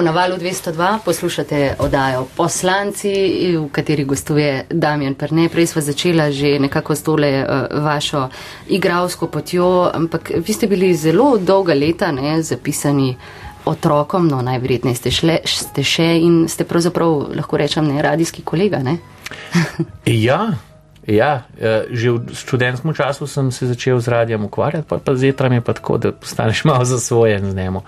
[0.02, 3.12] Na valu 202 poslušate oddajo Poslanci,
[3.56, 5.48] v kateri gostuje Damjan Prne.
[5.48, 8.28] Prej sva začela že nekako s tole uh, vašo
[8.68, 13.16] igralsko potjo, ampak vi ste bili zelo dolga leta ne, zapisani
[13.64, 18.82] otrokom, no najverjetneje ste, šle, ste še in ste pravzaprav, lahko rečem, ne radijski kolega,
[18.82, 18.98] ne?
[20.26, 20.50] ja.
[21.02, 25.34] Ja, eh, že v študentskem času sem se začel z radijem ukvarjati, pa, pa z
[25.34, 27.82] jetram je pa tako, da postaneš malo zasvojen z njemu.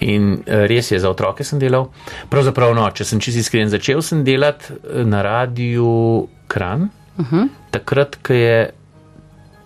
[0.00, 1.90] In eh, res je, za otroke sem delal.
[2.32, 7.48] Pravzaprav, no, če sem čisto iskren, začel sem delati eh, na radiju Kran, uh -huh.
[7.70, 8.70] takrat, ko je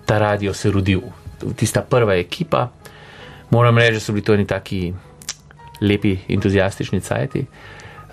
[0.05, 1.01] ta radio se rodil,
[1.57, 2.68] tista prva ekipa.
[3.51, 4.94] Moram reči, da so bili to neki taki
[5.81, 7.47] lepi, entuzijastični cajti.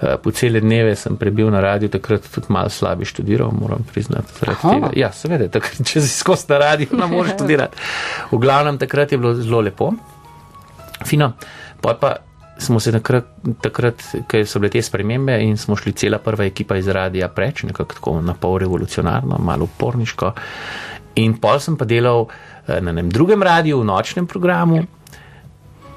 [0.01, 4.33] Eh, po cele dneve sem prebil na radiju, takrat tudi malo slabi študiral, moram priznati.
[4.95, 7.77] Ja, seveda, takrat, če si skozi na radiju, ne moreš študirati.
[8.31, 9.91] V glavnem, takrat je bilo zelo lepo,
[11.05, 11.33] fino.
[11.81, 12.15] Pa pa
[12.61, 13.25] smo se takrat,
[13.61, 17.63] takrat ker so bile te spremembe in smo šli cela prva ekipa iz radija preč,
[17.63, 20.33] nekako tako na pol revolucionarno, malo uporniško.
[21.15, 24.83] In pol sem pa delal eh, na enem drugem radiju, v nočnem programu.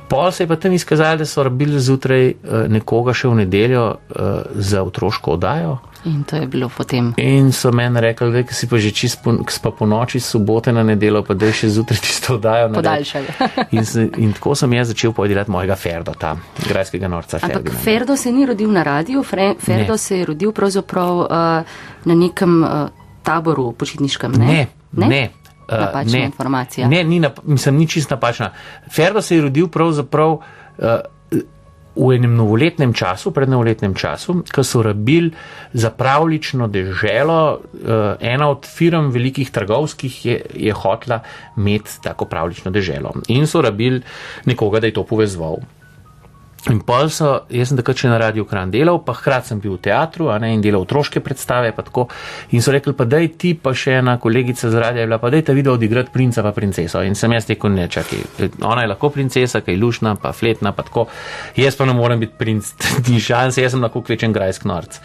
[0.08, 2.34] Pol se je pa tam izkazalo, da so rabili zjutraj eh,
[2.68, 5.78] nekoga še v nedeljo uh, za otroško oddajo.
[6.04, 7.14] In to je bilo potem.
[7.16, 10.82] In so meni rekli, da si pa že čist po, pa po noči, sobote na
[10.84, 12.68] nedeljo, pa da je še zjutraj tisto oddajo.
[12.74, 13.36] Podaljšali.
[13.76, 13.86] in,
[14.20, 16.34] in tako sem jaz začel podelati mojega Ferdo, ta
[16.68, 17.40] grajskega norca.
[17.40, 17.84] Ampak Ferdinand.
[17.84, 19.98] Ferdo se ni rodil na radiju, Ferdo ne.
[19.98, 22.92] se je rodil pravzaprav uh, na nekem uh,
[23.24, 24.36] taboru počitniškem.
[24.36, 24.68] Ne, ne.
[24.92, 25.08] ne?
[25.08, 25.43] ne.
[25.68, 26.88] Uh, napačna ne, informacija.
[26.88, 28.50] Ne, ni, nap mislim, ni čist napačna.
[28.92, 30.42] Ferdo se je rodil pravzaprav uh,
[31.94, 35.30] v enem novoletnem času, pred novoletnem času, ko so rabili
[35.72, 41.22] za pravlično deželo, uh, ena od firm velikih trgovskih je, je hotla
[41.56, 43.14] imeti tako pravlično deželo.
[43.28, 44.02] In so rabili
[44.44, 45.62] nekoga, da je to povezval.
[46.72, 49.74] In pol so, jaz sem takrat še na radiju Kran delal, pa hkrati sem bil
[49.74, 51.74] v teatru ne, in delal otroške predstave.
[52.56, 55.28] In so rekli, pa daj ti, pa še ena kolegica z radija je bila, pa
[55.34, 57.02] daj ta video odigrati princa pa princeso.
[57.04, 58.22] In sem jaz rekel, ne čakaj,
[58.64, 61.04] ona je lahko princesa, kaj lušna, pa fletna, pa tako.
[61.60, 62.72] Jaz pa ne morem biti princ,
[63.10, 64.96] ni šanse, jaz sem lahko kvečen grajsk norc.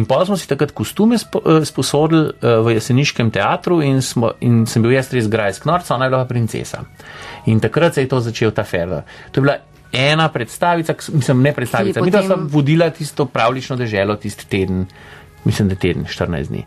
[0.00, 4.64] In pol smo si takrat kostume eh, sposodili eh, v jeseniškem teatru in, smo, in
[4.64, 6.80] sem bil jaz res grajsk norc, ona je bila pa princesa.
[7.52, 9.04] In takrat se je to začel ta ferda.
[9.36, 9.60] To je bila
[9.94, 12.26] ena predstavica, mislim, ne predstavica, mi potem...
[12.26, 14.86] smo vodila tisto pravlično deželo tisti teden,
[15.44, 16.64] mislim, da teden, 14 dni.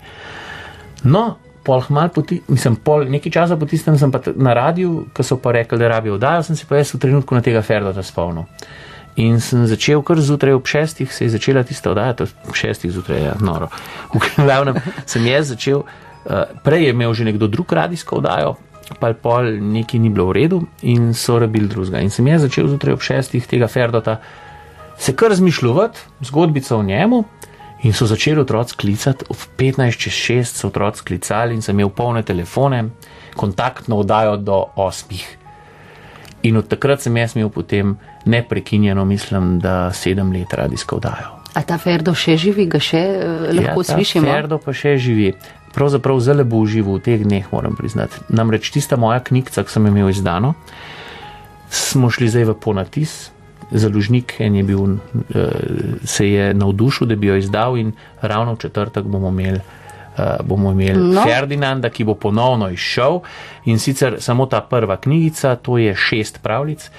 [1.04, 1.38] No,
[1.68, 5.38] pol hmal poti, mislim, pol nekaj časa po tistem sem pa na radiju, ko so
[5.42, 8.48] pa rekli, da rabijo oddajo, sem se pa jaz v trenutku na tega Ferdota spomnil.
[9.18, 12.92] In sem začel kar zjutraj ob šestih, se je začela tista oddaja, to ob šestih
[12.94, 13.68] zjutraj, ja, noro.
[14.14, 14.78] V glavnem
[15.10, 18.56] sem jaz začel, uh, prej je imel že nekdo drug radijsko oddajo,
[19.00, 22.00] pa pol neki ni bilo v redu in so rabili drugega.
[22.00, 24.20] In sem jaz začel zjutraj ob šestih tega Ferdota
[24.98, 27.24] se kar zmišljati, zgodbico o njemu.
[27.84, 31.92] In so začeli otroci klicati, v 15 čez 6 so otroci klicali in sem imel
[31.94, 32.90] polne telefone,
[33.36, 35.22] kontaktno oddajo do 8.
[36.44, 41.38] In od takrat sem jaz imel potem neprekinjeno, mislim, da 7 let radijsko oddajo.
[41.54, 44.26] A ta Ferdo še živi, ga še uh, lahko ja, slišimo?
[44.26, 45.32] Ferdo pa še živi
[45.78, 48.18] pravzaprav zelo bo užival v teh dneh, moram priznati.
[48.34, 50.56] Namreč tista moja knjiga, ki sem imel izdano,
[51.70, 53.18] smo šli zdaj v ponatis.
[53.68, 54.98] Založnik je bil,
[55.36, 55.50] eh,
[56.08, 59.60] se je navdušil, da bi jo izdal, in ravno v četrtek bomo imeli,
[60.18, 61.22] eh, bomo imeli no.
[61.22, 63.22] Ferdinanda, ki bo ponovno izšel.
[63.66, 66.90] In sicer samo ta prva knjigica, to je šest pravljic.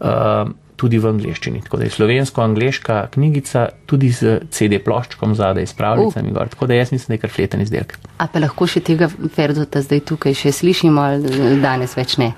[0.00, 0.44] Eh,
[0.76, 1.62] tudi v angleščini.
[1.64, 6.32] Tako da je slovensko-angleška knjigica tudi z CD ploščkom zadaj s pravljicami.
[6.34, 6.48] Uh.
[6.50, 7.98] Tako da jaz mislim, da je kar fleten izdelek.
[8.18, 12.32] A pa lahko še tega Ferdota zdaj tukaj še slišimo ali danes več ne?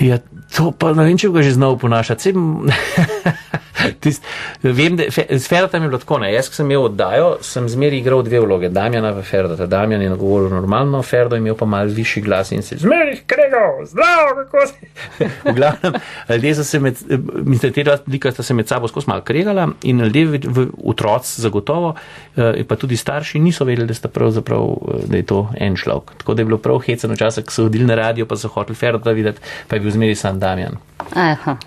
[0.00, 0.18] Ja,
[0.56, 2.32] to pa ne vem, če bi ga že znal ponašati.
[4.00, 4.24] Tist,
[4.62, 6.32] vem, da s Ferdatom je bilo tako, ne?
[6.32, 9.66] jaz sem imel oddajo, sem zmeri igral dve vloge, Damjana v Ferdata.
[9.66, 13.62] Damjan je nagovoril normalno, Ferdo je imel pa mal višji glas in se zmeri, krego,
[13.90, 14.90] zdravo, kako si.
[15.50, 17.00] v glavnem, ljudje so se med,
[17.44, 20.66] mislim, te dva lika sta se med sabo skozi mal kregala in ljudje v, v
[20.92, 21.94] otroc zagotovo,
[22.36, 26.14] eh, pa tudi starši niso vedeli, da pravzaprav, eh, da je to en človek.
[26.22, 28.78] Tako da je bilo prav heceno časa, ko so hodili na radio, pa so hoteli
[28.78, 30.78] Ferdata videti, pa je bil zmeri sam Damjan.
[31.14, 31.56] Aha.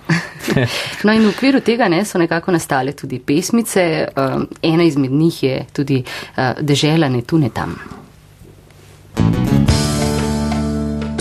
[1.03, 4.07] No in v okviru tega ne, so nekako nastale tudi pesmice.
[4.16, 7.76] Um, ena izmed njih je tudi uh, Dežela ne tu ne tam.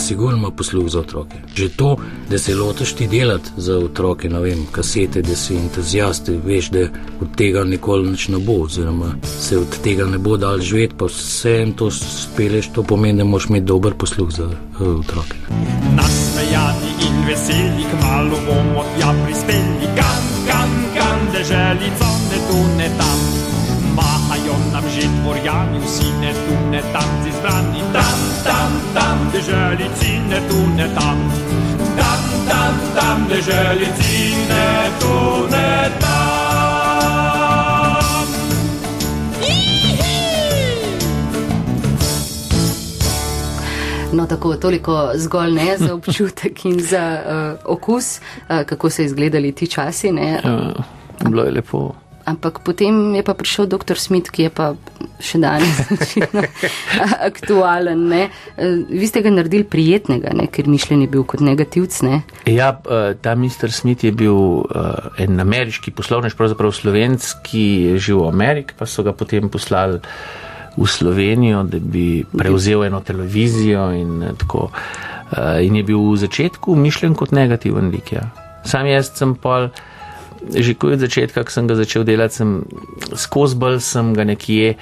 [0.07, 1.36] Sigurno ima posluh za otroke.
[1.55, 1.96] Že to,
[2.30, 6.80] da se lotiš ti delati za otroke, ne vem, kasete, da si entuzijast, veš, da
[7.20, 11.09] od tega nikoli nič ne bo, oziroma se od tega ne bo dal živeti, pa
[11.09, 15.36] vse en to speleš, to pomeni, da moraš imeti dober posluh za uh, otroke.
[15.96, 21.05] Nasmejani in veseli, kmalo bomo tja prispeli, kam, kam, kam.
[21.32, 23.18] deželico ne tu ne tam.
[24.45, 30.40] Mahajo nam že dvorjani, vsi ne tu ne tam, zizbrani tam, tam, tam, deželici ne
[30.49, 31.32] tu ne tam.
[31.97, 36.24] Tam, tam, tam, deželici ne tu ne tam.
[44.12, 49.53] No, tako toliko zgolj ne za občutek in za uh, okus, uh, kako so izgledali
[49.53, 50.12] ti časi.
[50.12, 50.40] Ne.
[50.45, 50.72] Ja,
[51.24, 52.05] bilo je lepo.
[52.25, 54.01] Ampak potem je pa prišel dr.
[54.01, 54.72] Smith, ki je pa
[55.20, 55.77] še danes
[57.31, 58.09] aktualen.
[58.09, 58.22] Ne.
[58.57, 61.93] Uh, vi ste ga naredili prijetnega, ne, ker mišljen je bil kot negativc.
[62.09, 62.22] Ne.
[62.49, 63.68] Ja, uh, ta Mr.
[63.68, 64.33] Smith je bil
[64.64, 69.53] uh, en ameriški poslovnež, pravzaprav slovenski, ki je živel v Ameriki, pa so ga potem
[69.53, 70.01] poslali
[70.75, 74.70] v Slovenijo, da bi prevzel eno televizijo in tako.
[75.62, 78.12] In je bil v začetku mišljen kot negativen lik.
[78.14, 78.29] Ja.
[78.66, 79.68] Sam jaz sem pol,
[80.51, 82.64] že kot od začetka, ko sem ga začel delati, sem
[83.16, 84.74] skozi bolj sem ga nekje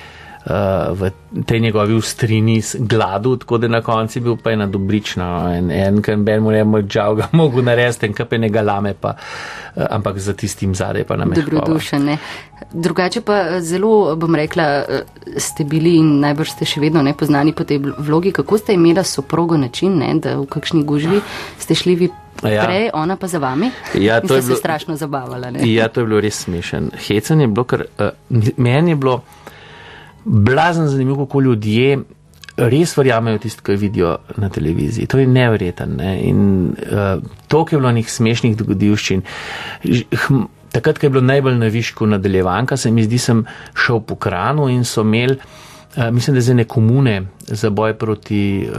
[0.44, 1.10] v
[1.46, 6.02] tej njegovi ustrini gladu, tako da na koncu bil pa ena dobrična, no, en, en
[6.02, 9.86] ker ben mu ne bo žal ga mogo narediti, en kape ne galame pa, uh,
[9.90, 11.42] ampak za tistim zadaj pa nam je.
[11.42, 12.18] Dobrodušene.
[12.72, 14.84] Drugače pa zelo, bom rekla,
[15.36, 18.32] ste bili in najbrž ste še vedno nepoznani po tej vlogi.
[18.32, 21.20] Kako ste imela soprogo način, ne, da v kakšni gužvi
[21.58, 22.08] ste šli vi
[22.42, 22.64] ja.
[22.64, 23.70] prej, ona pa za vami?
[23.94, 25.50] Ja, to je bilo, strašno zabavala.
[25.50, 25.68] Ne?
[25.70, 26.90] Ja, to je bilo res smešen.
[27.06, 28.10] Hecen je bilo, ker uh,
[28.56, 29.20] meni je bilo
[30.24, 31.98] blazen zanimivo, kako ljudje
[32.56, 35.06] res verjamejo tisto, kar vidijo na televiziji.
[35.06, 35.96] To je nevreten.
[35.96, 36.20] Ne?
[36.28, 39.22] In uh, to, ki je bilo njih smešnih dogodivščin.
[40.26, 40.42] Hm,
[40.72, 43.44] takrat, ko je bilo najbolj na višku nadaljevanka, se mi zdi, sem
[43.74, 45.38] šel po kranu in so imeli,
[45.96, 48.78] mislim, da za ne komune za boj proti uh,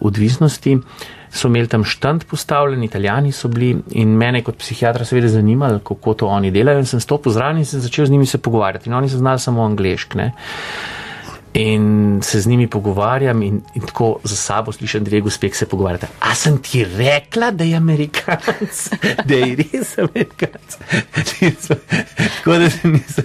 [0.00, 0.78] odvisnosti,
[1.34, 6.14] so imeli tam štand postavljen, italijani so bili in mene kot psihiatra seveda zanimalo, kako
[6.14, 8.94] to oni delajo in sem stopil zraven in sem začel z njimi se pogovarjati in
[8.94, 10.32] oni so znali samo angliškne.
[11.54, 15.68] In se z njimi pogovarjam, in, in tako za sabo slišim dve gospe, ki se
[15.68, 16.06] pogovarjata.
[16.20, 18.88] A sem ti rekla, da je Amerikanc,
[19.24, 20.76] da je res Amerikanc.
[22.38, 23.24] tako da se nisem.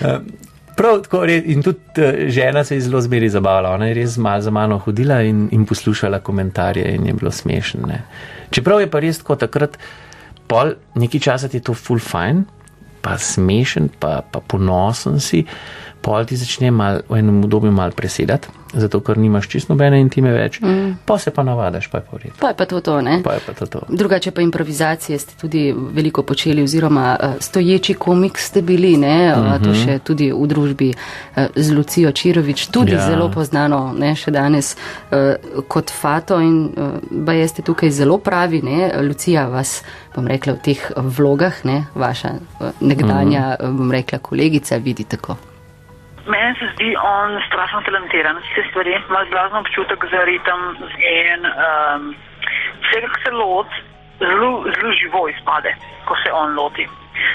[0.00, 0.47] Um,
[0.78, 3.74] prav tako, in tudi uh, žena se je zelo zmeri zabavala.
[3.74, 7.86] Ona je res malo za mano hodila in, in poslušala komentarje, in je bilo smešno.
[7.86, 8.02] Ne.
[8.54, 9.78] Čeprav je pa res tako takrat,
[10.48, 12.46] pol nekaj časa ti je to full fine,
[13.02, 15.44] pa smešen, pa, pa ponosen si
[16.02, 20.32] pol ti začne mal, v enem obdobju mal presedati, zato ker nimaš čisto nobene intime
[20.32, 21.04] več, mm.
[21.08, 22.34] pa se pa navadaš, pa je pa v redu.
[22.40, 23.20] Pa je pa to to, ne?
[23.24, 23.80] Pa je pa to to.
[23.88, 29.34] Drugače pa improvizacije ste tudi veliko počeli, oziroma uh, stoječi komik ste bili, ne?
[29.34, 29.64] Mm -hmm.
[29.64, 33.06] To še tudi v družbi uh, z Lucijo Čirovič, tudi ja.
[33.06, 34.76] zelo poznano, ne, še danes
[35.68, 36.70] kot Fato in
[37.10, 38.92] ba jeste tukaj zelo pravi, ne?
[39.02, 39.82] Lucija vas,
[40.14, 41.86] bom rekla, v teh vlogah, ne?
[41.94, 42.28] Vaša
[42.80, 43.76] nekdanja, mm -hmm.
[43.76, 45.36] bom rekla, kolegica vidi tako.
[46.28, 50.60] Meni se zdi on strašno talentiran, vse stvari, ima zblazno občutek za ritem
[51.00, 52.14] in um,
[52.82, 53.76] vse, kar se loti,
[54.18, 55.74] zelo, zelo živo izpade,
[56.04, 56.84] ko se on loti.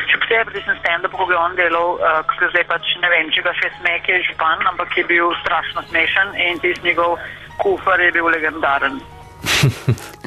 [0.09, 3.09] Še posebej pri tem stand-upu, ko bi on delal, uh, ko se zdaj pač ne
[3.13, 7.17] vem, če ga še smek je župan, ampak je bil strašno smešen in tisti njegov
[7.57, 9.01] kufar je bil legendaren.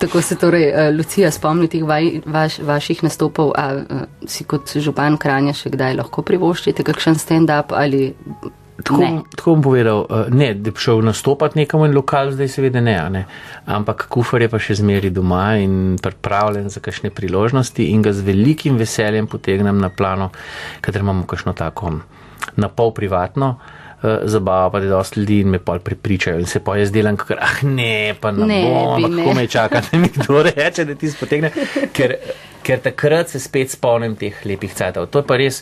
[0.00, 5.18] Tako se torej, uh, Lucija, spomni teh vaš, vaših nastopov, a uh, si kot župan
[5.20, 8.14] Kranja še kdaj lahko privoščite kakšen stand-up ali.
[8.80, 12.80] Tako, tako bom povedal, uh, ne, da bi šel nastopati nekam in lokal, zdaj seveda
[12.80, 13.24] ne, ne.
[13.68, 18.24] Ampak kufar je pa še zmeri doma in pripravljen za kakšne priložnosti in ga z
[18.24, 20.30] velikim veseljem potegnem na plano,
[20.80, 21.98] kater imamo kakšno tako
[22.56, 23.58] na pol privatno.
[24.02, 27.18] Zabava, pa da je dosti ljudi in me pol pripričajo in se pa jaz delam,
[27.20, 30.94] ker ah ne, pa ne, ne bom, kako me čaka, da mi kdo reče, da
[30.94, 31.50] ti spotegne,
[31.92, 32.14] ker,
[32.64, 35.10] ker takrat se spet spomnim teh lepih cajtov.
[35.12, 35.60] To pa res,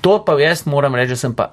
[0.00, 1.50] to pa jaz moram reči, da sem pa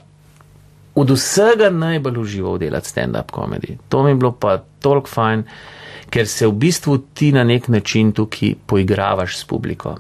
[1.01, 3.79] od vsega najbolj užival delati stand-up komedi.
[3.89, 5.47] To mi je bilo pa toliko fajn,
[6.13, 9.97] ker se v bistvu ti na nek način tukaj poigravaš s publiko.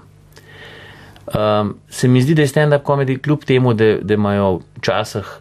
[1.33, 5.39] Um, se mi zdi, da je stand-up komedi kljub temu, da, da imajo včasih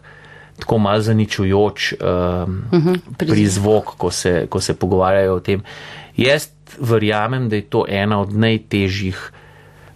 [0.59, 5.63] tako malo zaničujoč um, uh -huh, prizvok, ko se, ko se pogovarjajo o tem.
[6.17, 6.49] Jaz
[6.79, 9.31] verjamem, da je to ena od najtežjih,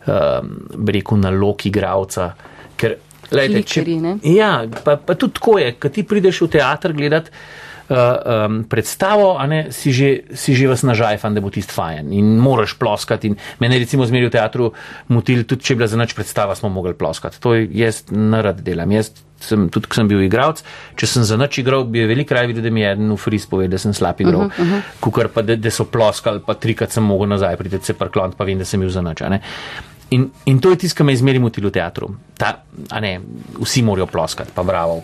[0.07, 2.33] um, rekel, nalog igravca.
[2.75, 2.95] Ker,
[3.31, 3.85] lejte, če,
[4.23, 7.31] ja, pa, pa tudi tako je, ko ti prideš v teater gledati
[7.89, 12.77] um, predstavo, ne, si, že, si že vas nažajfan, da bo tisti fajn in moraš
[12.79, 13.33] ploskati.
[13.33, 14.71] In mene recimo zmeri v teatru
[15.11, 17.41] motil, tudi če je bila za noč predstava, smo mogli ploskati.
[17.43, 18.91] To jaz narad delam.
[18.91, 19.11] Jaz
[19.43, 20.63] sem, tudi ko sem bil igralec,
[20.99, 23.47] če sem za noč igral, bi veliko raje videl, da mi je eden v fris
[23.49, 24.81] povedal, da sem slab igral, uh -huh, uh -huh.
[25.03, 28.43] kukar pa, da, da so ploskali, pa trikrat sem mogel nazaj priti, se parklont, pa
[28.43, 29.21] vem, da sem bil za noč.
[30.09, 32.15] In, in to je tisto, kar me izmeri motilo v teatru.
[32.37, 32.63] Ta,
[33.01, 33.19] ne,
[33.59, 35.01] vsi morajo ploskati, pa bravo.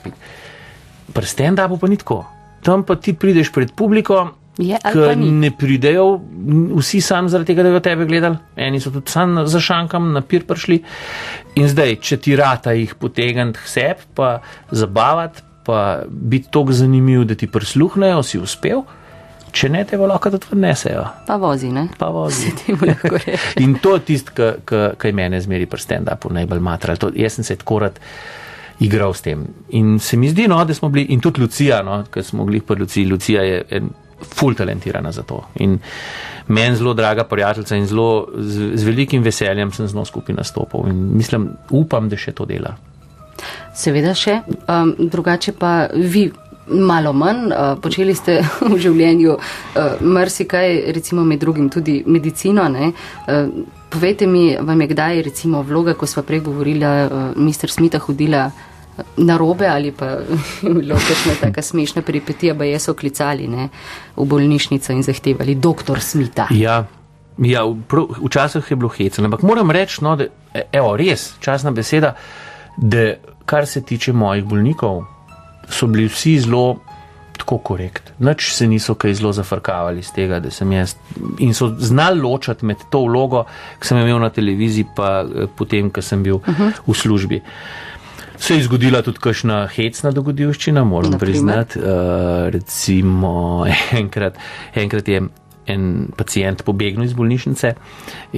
[1.13, 2.38] Pri stand-upu pa ni tako.
[2.63, 4.27] Tam pa ti prideš pred publiko,
[4.59, 6.19] Je ki ne pridejo
[6.75, 8.37] vsi sam zaradi tega, da bi tebe gledali.
[8.59, 10.81] Eni so tudi sam za šankam na pir prišli.
[11.55, 14.41] In zdaj, če ti rata jih potegniti k sebi, pa
[14.71, 18.83] zabavati, pa biti tako zanimiv, da ti prisluhnejo, si uspel.
[19.55, 21.05] Če ne, te lahko tudi odnesejo.
[21.25, 21.87] Pa vozi, ne?
[21.97, 22.51] Pa vozi.
[23.63, 26.99] In to je tisto, kar je mene zmeri pri stand-upu najbolj matral.
[27.01, 27.97] To, jaz sem se tako rad
[28.79, 29.45] igral s tem.
[29.69, 32.61] In se mi zdi, no, da smo bili, in tudi Lucija, no, ker smo bili
[32.61, 33.89] pri Luciji, Lucija je en
[34.21, 35.43] ful talentirana za to.
[35.55, 35.79] In
[36.47, 40.87] meni zelo draga prijateljica in zelo z, z velikim veseljem sem z njo skupaj nastopil.
[40.89, 42.75] In mislim, upam, da še to dela.
[43.75, 44.41] Seveda še.
[44.67, 46.29] Um, drugače pa vi
[46.69, 48.39] malo manj, uh, počeli ste
[48.71, 52.67] v življenju uh, marsikaj, recimo med drugim tudi medicino.
[52.69, 52.91] Ne?
[53.27, 53.47] Uh,
[53.89, 56.91] povejte mi, vam je kdaj recimo vloga, ko sva prej govorila,
[57.35, 58.49] mister Smita hodila
[59.17, 60.17] na robe ali pa
[60.79, 63.69] bilo kakšna taka smešna peripetija, pa je so klicali ne,
[64.15, 66.47] v bolnišnico in zahtevali doktor Smita.
[66.51, 66.85] Ja,
[67.37, 71.71] ja v- včasih je bilo hecno, ampak moram reči, no, da e- evo, res, časna
[71.71, 72.13] beseda,
[72.77, 73.13] da
[73.45, 75.03] kar se tiče mojih bolnikov,
[75.69, 76.77] so bili vsi zelo
[77.39, 78.11] tako korekt.
[78.19, 80.95] Nič se niso kaj zelo zafrkavali z tega, da sem jaz
[81.39, 83.45] in so znali ločati med to vlogo,
[83.79, 86.71] ki sem imel na televiziji, pa eh, potem, ko sem bil uh -huh.
[86.87, 87.41] v službi.
[88.39, 91.33] Se je zgodila tudi kakšna hecna dogodivščina, moram Na primer?
[91.33, 91.79] priznati.
[91.79, 93.65] Uh, recimo,
[94.01, 94.39] enkrat,
[94.75, 95.21] enkrat je
[95.69, 97.73] en pacijent pobegnil iz bolnišnice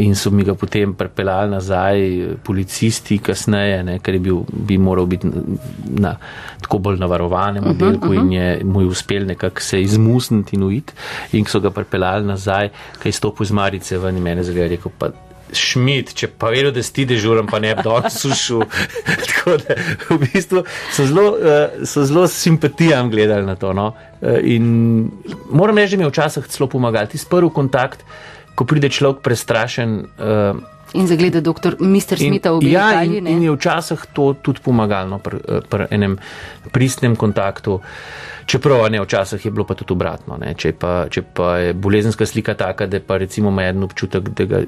[0.03, 2.01] in so mi ga potem prepeljali nazaj
[2.43, 5.43] policisti kasneje, ne, ker je bil, bi moral biti na,
[5.85, 6.13] na
[6.61, 8.25] tako bolj navarovanem oddelku uh -huh, uh -huh.
[8.25, 10.93] in je mu je uspel nekako se izmusniti in uiti
[11.31, 14.91] in so ga prepeljali nazaj, kaj je stopil iz Marice ven in mene zagleda, rekel
[14.97, 15.09] pa.
[15.53, 18.65] Šmit, če pa vedel, da si dežuren, pa ne bi danes sušil.
[19.05, 19.77] Tako da
[20.09, 23.73] v bistvu so zelo, uh, so zelo simpatijam gledali na to.
[23.77, 23.91] No?
[24.21, 25.09] Uh, in
[25.51, 27.09] moram reči, da mi je včasih celo pomagal.
[27.11, 28.05] Ti prvi kontakt,
[28.55, 29.99] ko pride človek prestrašen.
[30.19, 30.61] Uh,
[30.93, 34.59] In zagleda doktor mister Smita v Beli ja, Italiji, in, in je včasih to tudi
[34.59, 36.17] pomagalo no, pri, eh, pri enem
[36.71, 37.79] pristnem kontaktu.
[38.45, 40.35] Čeprav ne, včasih je bilo pa tudi obratno.
[40.41, 44.33] Ne, če, pa, če pa je bolezenska slika taka, da pa recimo ima en občutek,
[44.35, 44.63] da ga.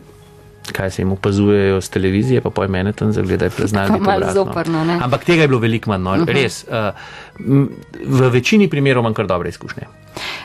[0.71, 3.91] Kaj se jim opazujejo z televizije, pa pojme mene tam zagledaj, preznali.
[3.91, 4.33] Biti malo obratno.
[4.33, 4.99] zoprno, ne?
[5.03, 6.33] Ampak tega je bilo veliko manj, no, uh -huh.
[6.33, 6.65] res.
[6.67, 6.93] Uh,
[8.05, 9.83] v večini primerov imam kar dobre izkušnje.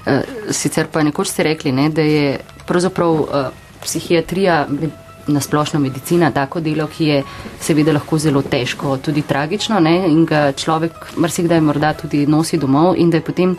[0.07, 3.29] Eh, Sicer pa nekoč ste rekli, ne, da je pravzaprav uh,
[3.83, 4.67] psihiatrija,
[5.29, 7.23] nasplošno medicina, tako delo, ki je
[7.61, 12.95] seveda lahko zelo težko, tudi tragično ne, in ga človek marsikdaj morda tudi nosi domov
[12.97, 13.57] in da je potem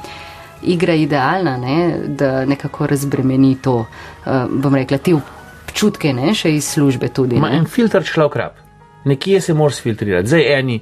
[0.62, 3.86] igra idealna, ne, da nekako razbremeni to,
[4.26, 5.14] uh, bom rekla, te
[5.70, 7.38] občutke, ne, še iz službe tudi.
[7.38, 7.62] Ma Ne.
[7.62, 8.58] en filter človek rab.
[9.06, 10.28] Nekje se moraš filtrirati.
[10.28, 10.82] Zdaj eni,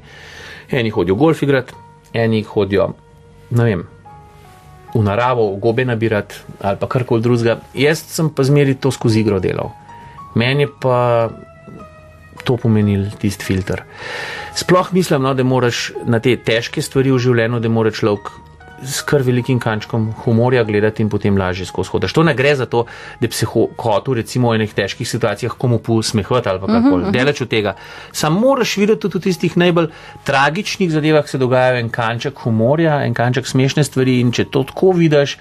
[0.72, 1.74] eni hodijo golf igrati,
[2.14, 2.94] eni hodijo,
[3.52, 3.84] ne vem,
[4.96, 7.60] v naravo, gobe nabirati ali pa karkoli drugega.
[7.76, 9.72] Jaz sem pa zmeri to skozi igro delal.
[10.36, 11.30] Meni je pa
[12.44, 13.84] to pomenil tisti filter.
[14.56, 18.32] Sploh mislim, no, da moraš na te težke stvari v življenju, da mora človek
[18.84, 22.14] s kar velikim kančkom humorja gledati in potem lažje skozi hodaš.
[22.14, 22.86] To ne gre za to,
[23.22, 27.04] da bi se ho- hotel recimo v enih težkih situacijah komu posmehvati ali pa karkoli.
[27.04, 27.12] Uh -huh.
[27.12, 27.76] Deleč od tega.
[28.12, 29.88] Sam moraš videti tudi v tistih najbolj
[30.24, 34.92] tragičnih zadevah se dogaja en kanček humorja, en kanček smešne stvari in če to tako
[34.92, 35.38] vidiš,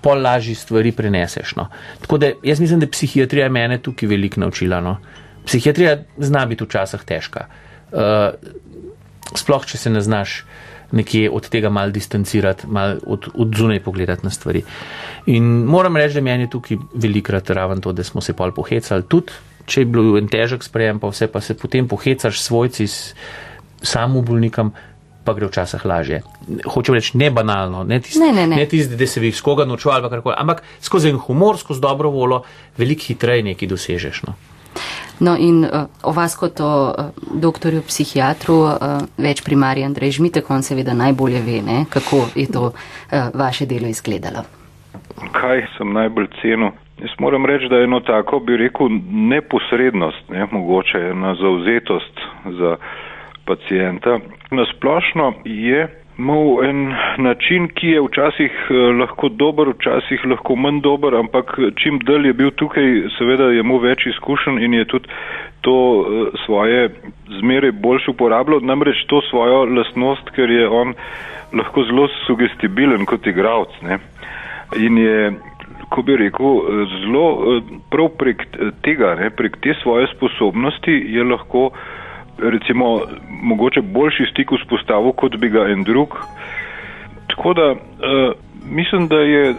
[0.00, 1.56] pol lažji stvari preneseš.
[1.56, 1.68] No.
[2.00, 4.80] Tako da jaz mislim, da psihiatrija mene tukaj veliko naučila.
[4.80, 4.96] No.
[5.44, 7.46] Psihiatrija zna biti včasih težka.
[7.92, 8.00] Uh,
[9.34, 10.44] sploh, če se ne znaš
[10.92, 14.62] nekje od tega mal distancirati, mal od, od zunaj pogledati na stvari.
[15.26, 19.02] In moram reči, da meni je tukaj velikrat raven to, da smo se pol pohecali,
[19.08, 19.32] tudi
[19.66, 23.14] če je bil en težek sprejem, pa vse pa se potem pohecaš svojci, s
[23.82, 24.72] samo bolnikom.
[25.26, 26.20] Pa gre včasih lažje.
[26.70, 28.66] Hočem reči, ne banalno, ne tisti, Ne, ne, ne.
[28.70, 32.44] tisti da se bi skoga nočval ali karkoli, ampak skozi en humor, skozi dobro volo,
[32.78, 34.22] veliko hitreje nekaj dosežeš.
[34.22, 34.36] No.
[35.20, 37.06] No in uh, o vas kot o uh,
[37.40, 38.74] doktorju psihiatru uh,
[39.16, 42.74] več primarja Andrej Žmitek, on seveda najbolje ve, ne, kako je to uh,
[43.34, 44.44] vaše delo izgledalo.
[45.32, 46.70] kaj sem najbolj cenil.
[47.00, 52.20] Jaz moram reči, da je eno tako, bi rekel, neposrednost, ne, mogoče ena zauzetost
[52.58, 52.76] za
[53.44, 54.18] pacijenta.
[54.50, 61.14] Nasplošno je imel en način, ki je včasih eh, lahko dober, včasih lahko manj dober,
[61.14, 62.88] ampak čim dalje je bil tukaj,
[63.18, 65.08] seveda je imel več izkušenj in je tudi
[65.60, 66.88] to eh, svoje
[67.40, 70.94] zmeraj boljše uporabljal, namreč to svojo lastnost, ker je on
[71.52, 73.82] lahko zelo sugestibilen kot igralec.
[73.82, 73.98] ne.
[74.76, 75.30] In je
[75.88, 80.92] ko bi rekel, eh, zelo eh, prav prek eh, tega, ne, prek te svoje sposobnosti
[80.92, 81.70] je lahko
[82.38, 86.08] recimo mogoče boljši stik vzpostavil, kot bi ga en drug.
[87.26, 87.78] Tako da uh,
[88.70, 89.54] mislim, da je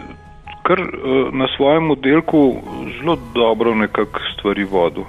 [0.62, 2.56] kar uh, na svojem oddelku
[2.98, 5.04] zelo dobro nekako stvari vodil.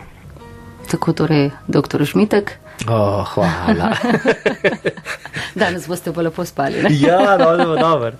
[0.91, 2.57] Tako torej, doktor Žmitek.
[2.87, 3.91] Oh, hvala.
[5.59, 6.81] Danes boste pa lepo spali.
[6.83, 6.89] Ne?
[6.91, 8.11] ja, dobro, dobro.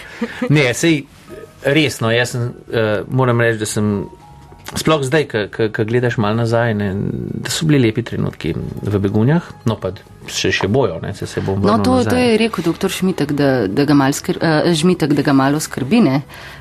[0.56, 1.02] ne, sej
[1.64, 4.06] resno, jaz sem, uh, moram reči, da sem.
[4.74, 6.88] Sploh zdaj, ko gledaš malo nazaj, ne,
[7.34, 8.50] da so bili lepi trenutki
[8.82, 9.92] v begunjah, no pa
[10.26, 11.70] še, še bojo, ne, se, se bom vrnil.
[11.70, 12.10] No, to, nazaj.
[12.10, 15.60] to je rekel doktor Šmitek, da, da, ga mal skr, uh, Žmitek, da ga malo
[15.62, 16.16] skrbi, ne,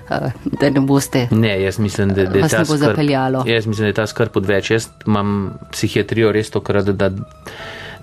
[0.05, 0.29] uh,
[0.61, 1.25] da ne boste.
[1.33, 3.01] Ne, jaz mislim, da, da ta bo skrb,
[3.49, 4.69] jaz mislim, da je ta skrb odveč.
[4.75, 7.09] Jaz imam psihiatrijo res tokrat, da,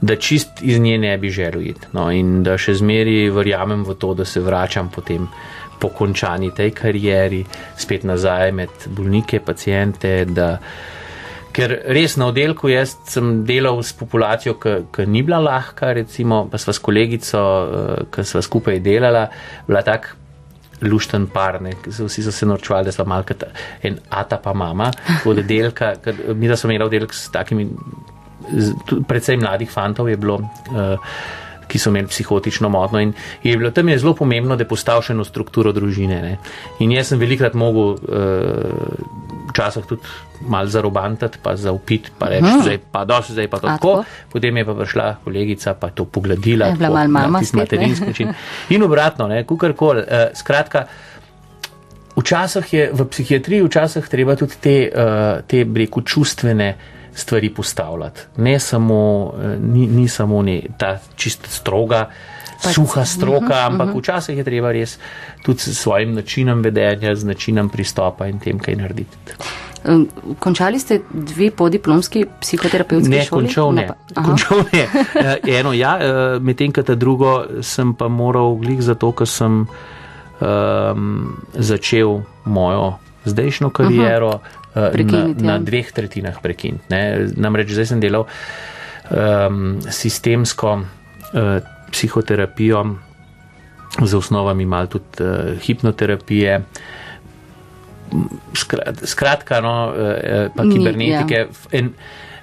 [0.03, 1.95] da čist iz nje ne bi želel iti.
[1.95, 5.31] No, in da še zmeri verjamem v to, da se vračam potem
[5.83, 7.43] po končani tej karieri
[7.79, 10.13] spet nazaj med bolnike, pacijente.
[10.31, 10.55] Da,
[11.53, 16.61] ker res na oddelku jaz sem delal s populacijo, ki ni bila lahka, recimo, pa
[16.63, 17.43] sva s kolegico,
[18.15, 19.27] ki sva skupaj delala,
[19.67, 20.13] bila tak
[20.83, 23.53] lušten par, ne, vsi so se norčvali, da malka ta,
[23.87, 24.91] en ata pa mama,
[25.27, 27.69] od oddelka, ker mi da smo imeli oddelek s takimi,
[29.07, 30.41] predvsej mladih fantov je bilo.
[30.73, 31.15] Uh,
[31.73, 33.01] ki so imeli psihotično motno.
[33.01, 36.21] In je bilo tam je zelo pomembno, da postaviš eno strukturo družine.
[36.23, 36.37] Ne.
[36.85, 37.99] In jaz sem velikrat mogel uh,
[39.53, 40.03] včasih tudi
[40.49, 43.95] malo zarobantati, pa zaupiti, pa reči, zdaj pa dosti, zdaj pa to A, tako.
[44.33, 46.73] Potem je pa prišla kolegica, pa to pogledila.
[46.73, 47.63] Je bila tako, malo na mama ne?
[47.63, 48.35] materinski način.
[48.75, 50.03] In obratno, kukorkoli.
[50.03, 50.87] Uh, skratka,
[52.17, 56.75] včasih je v psihiatriji včasih treba tudi te, uh, te breku čustvene
[57.15, 58.21] stvari postavljati.
[58.37, 59.01] Ne samo,
[59.35, 62.09] eh, ni, ni samo ne, ta čist stroga,
[62.63, 63.99] Pač- suha stroka, Mhm, ampak mhm.
[63.99, 64.99] včasih je treba res
[65.43, 69.19] tudi s svojim načinom vedenja, z načinom pristopa in tem, kaj narediti.
[70.39, 73.43] Končali ste dve podiplomski psihoterapevtski Ne, šoli?
[73.43, 73.89] končal ne.
[74.15, 74.27] Aha.
[74.27, 74.87] Končal ne.
[75.43, 76.07] Eh, Eno ja, eh,
[76.39, 79.67] medtem ko ta drugo sem pa moral glih zato, ker sem
[80.41, 81.03] um,
[81.53, 82.95] začel mojo
[83.25, 85.59] zdajšnjo kariero uh, na, Prekiniti, na ja.
[85.61, 86.85] dveh tretjinah prekiniti.
[86.89, 87.29] ne.
[87.37, 88.25] Namreč zdaj sem delal
[89.11, 91.59] um, sistemsko uh,
[91.93, 92.85] psihoterapijo
[94.01, 96.63] z osnovami mal tudi uh, hipnoterapije.
[98.53, 101.35] Skrat- Skratka, no, eh, pa Ni, kibernetike.
[101.37, 101.47] ja.
[101.73, 101.95] En,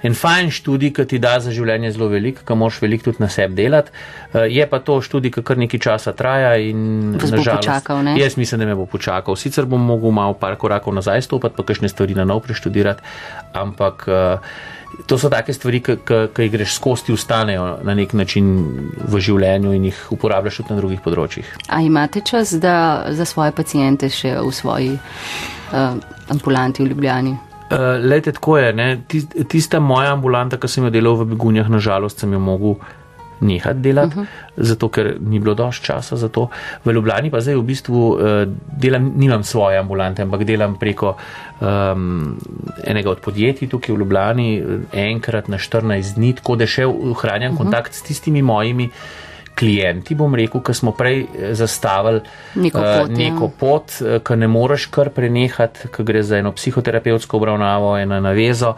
[0.03, 3.29] en fajn študij, ki ti da za življenje zelo veliko, ki moš veliko tudi na
[3.29, 3.91] sebi delati.
[4.33, 8.17] Eh, Je pa to študij, ki kar nekaj časa traja in nažalost, počakal, ne?
[8.19, 9.35] Jaz mislim, da me bo počakal.
[9.35, 13.01] Sicer bom mogel malo par korakov nazaj stopiti, pa kakšne stvari na nov preštudirati,
[13.53, 14.37] ampak eh,
[15.05, 18.49] to so take stvari, ki jih greš skozi, ti ustanejo na nek način
[19.07, 21.51] v življenju in jih uporabljaš tudi na drugih področjih.
[21.69, 27.48] A imate čas da, za svoje pacijente še v svoji uh, ambulanti v Ljubljani?
[27.69, 28.73] Uh, Lete, tako je.
[28.73, 28.87] Ne?
[29.07, 32.79] Tis- Tista moja ambulanta, ki sem jo delal v begunjah, nažalost, sem jo mogel
[33.41, 34.27] nehati delati, uh -huh.
[34.57, 36.49] zato ker ni bilo dovolj časa za to.
[36.85, 38.19] V Ljubljani pa zdaj v bistvu uh,
[38.77, 41.15] delam, nimam svoje ambulante, ampak delam preko
[41.61, 42.37] um,
[42.83, 47.53] enega od podjetij tukaj v Ljubljani, eh, enkrat na 14 dni, tako da še ohranjam
[47.53, 47.63] uh -huh.
[47.63, 48.89] kontakt s tistimi mojimi.
[49.59, 52.21] Klienti, bom rekel, ki smo prej eh, zastavili
[52.55, 53.15] Neko eh, pot, ja.
[53.17, 58.21] neko pot, eh, ki ne moreš kar prenehati, ki gre za eno psihoterapevtsko obravnavo, eno
[58.23, 58.75] navezo.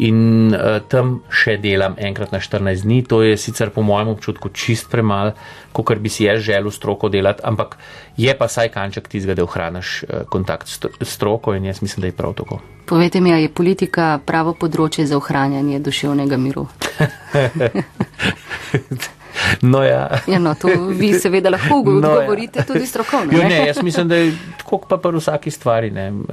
[0.00, 3.02] In uh, tam še delam enkrat na 14 dni.
[3.10, 5.34] To je sicer po mojem občutku čist premalo,
[5.76, 7.76] kot bi si jaz želel stroko delati, ampak
[8.16, 11.82] je pa saj kanček tistega, da ohraniš uh, kontakt s stro- s stroko in jaz
[11.82, 12.60] mislim, da je prav tako.
[12.86, 16.68] Povejte mi, a je politika pravo področje za ohranjanje duševnega miru?
[19.62, 20.08] No, ja.
[20.26, 22.14] Ja, no, to vi seveda lahko No, ja.
[22.14, 23.32] odgovorite tudi strokovno.
[23.32, 23.48] Jo, ne?
[23.48, 25.90] ne, jaz mislim, da je tako pa pri vsaki stvari.
[25.90, 26.10] Ne.
[26.10, 26.24] Uh,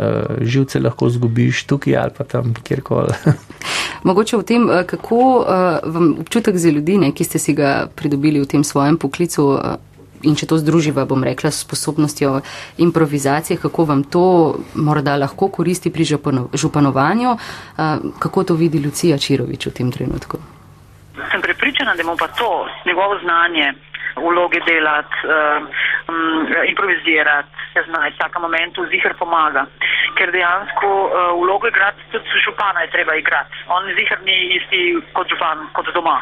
[0.42, 3.14] živce lahko zgubiš tukaj ali pa tam kjerkoli.
[4.08, 5.46] Mogoče v tem, eh, kako uh,
[5.84, 9.60] vam občutek za ljudi, ne, ki ste si ga pridobili v tem svojem poklicu
[10.26, 12.40] in če to združiva, bom rekla, s sposobnostjo
[12.82, 17.38] improvizacije, kako vam to morda lahko koristi pri župano, županovanju,
[18.20, 20.42] kako to vidi Lucija Čirovič v tem trenutku.
[21.32, 23.74] Sem prepričana, da mu pa to, njegovo znanje,
[24.16, 25.64] vloge delati, um,
[26.72, 29.66] improvizirati, se znati, v takem momentu zihar pomaga.
[30.18, 31.12] Ker dejansko uh,
[31.42, 33.50] vlogo igrati, tudi župana je treba igrati.
[33.76, 34.82] On zihar ni isti
[35.16, 36.20] kot župan, kot doma.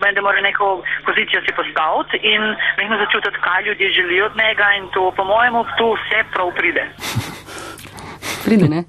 [0.00, 0.66] Meni, da mora neko
[1.06, 2.42] pozicijo si postaviti in
[2.78, 6.84] nekaj začutiti, kaj ljudje želijo od njega in to, po mojemu, tu vse prav pride.
[8.44, 8.84] Pride, ne?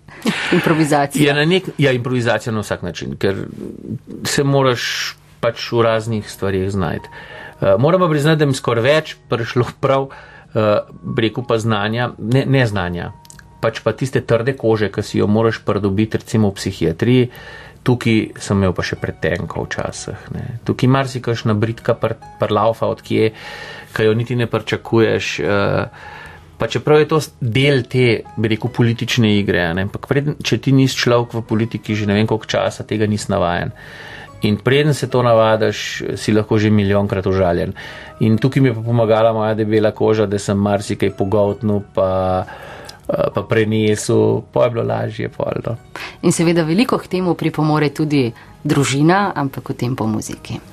[0.52, 1.28] Improvizacija.
[1.28, 3.36] Ja, na nek, ja, improvizacija na vsak način, ker
[4.24, 4.84] se moraš
[5.44, 7.12] pač v raznih stvarih znajti.
[7.60, 10.72] Uh, moram pa priznati, da mi skoraj več prišlo prav, uh,
[11.04, 13.12] breku pa znanja, ne, ne znanja,
[13.64, 17.30] pač pa tiste trde kože, ki si jo moraš pridobiti recimo v psihiatriji,
[17.84, 20.28] tukaj sem imel pa še pretenko včasih.
[20.36, 20.44] Ne.
[20.68, 23.32] Tukaj marsikašna britka pr, prlaufa od kje,
[23.94, 25.32] ki jo niti ne pričakuješ.
[25.44, 26.22] Uh,
[26.58, 30.08] pa čeprav je to del te, bi rekel, politične igre, ampak
[30.40, 33.74] če ti nisi človek v politiki že ne vem koliko časa, tega nisi navajen.
[34.44, 37.74] In preden se to navadiš, si lahko že milijonkrat užaljen.
[38.20, 42.44] In tukaj mi je pa pomagala moja debela koža, da sem marsikaj pogotnil, pa,
[43.08, 45.30] eh, pa prenesel, pa je bilo lažje.
[45.30, 45.78] Polno.
[46.22, 48.32] In seveda veliko k temu pripomore tudi
[48.64, 50.73] družina, ampak o tem po muziki.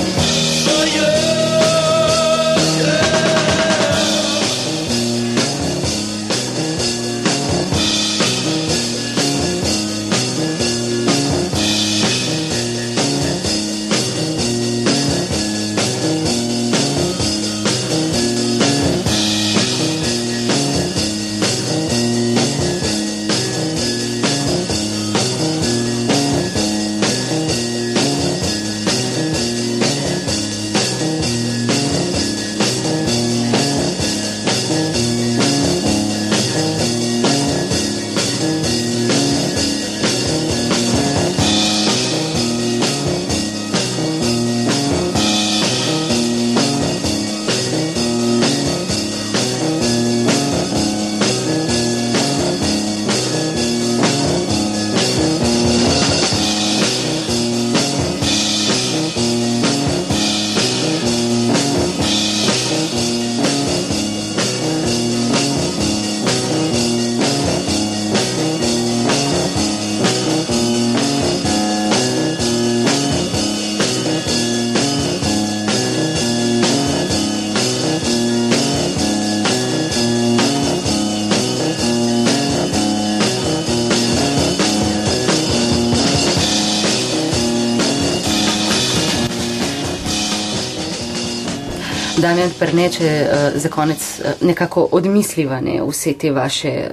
[92.31, 96.89] Damjan Prneče, eh, za konec eh, nekako odmisliva ne, vse te vaše eh,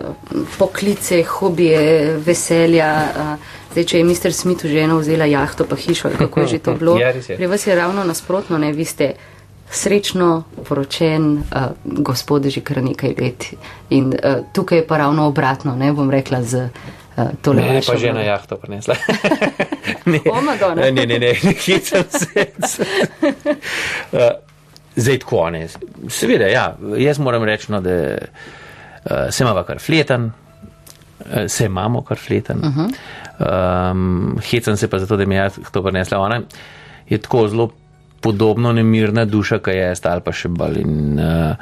[0.59, 1.81] poklice, hobije,
[2.17, 2.89] veselja.
[3.11, 3.37] eh.
[3.71, 4.33] Zdaj, če je Mr.
[4.33, 6.99] Smith že eno vzela jahto pa hišo, kako je že to bilo.
[6.99, 7.13] Ja.
[7.13, 9.13] Pri vas je ravno nasprotno, ne, vi ste
[9.71, 11.43] srečno poročen, uh,
[11.85, 13.45] gospod že kar nekaj let.
[13.91, 14.17] In uh,
[14.53, 16.65] tukaj je pa ravno obratno, ne bom rekla z
[17.15, 17.63] uh, tole.
[17.63, 18.97] Ne, vašo pa že na jahto prinesla.
[20.07, 20.83] ne, O, Madonna.
[20.83, 22.47] ne, ne, ne, ne, ne hecam se.
[24.13, 24.48] Uh,
[24.99, 25.67] Zdaj tako, ne.
[26.11, 30.25] Seveda, ja, jaz moram reči, no, da uh, se imamo kar fleten,
[31.21, 32.59] uh, se imamo kar fleten.
[32.59, 33.91] Uh -huh.
[33.91, 36.41] um, hecam se pa zato, da mi je to prinesla ona.
[37.09, 37.71] Je tako zelo
[38.21, 40.81] podobno nemirna duša, kaj je ali pa še bolj.
[40.81, 41.57] In, uh,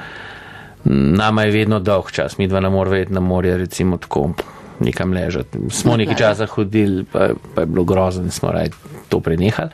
[1.16, 4.32] nama je vedno dolg čas, mi dva ne moramo vedeti na morje, recimo tako.
[4.80, 5.58] Nekam ležati.
[5.70, 8.70] Smo nekaj časa hodili, pa, pa je bilo grozno, smo raje
[9.08, 9.70] to prenehali.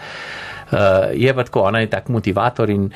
[0.72, 0.78] Uh,
[1.14, 2.90] je pa tako, ona je tak motivator in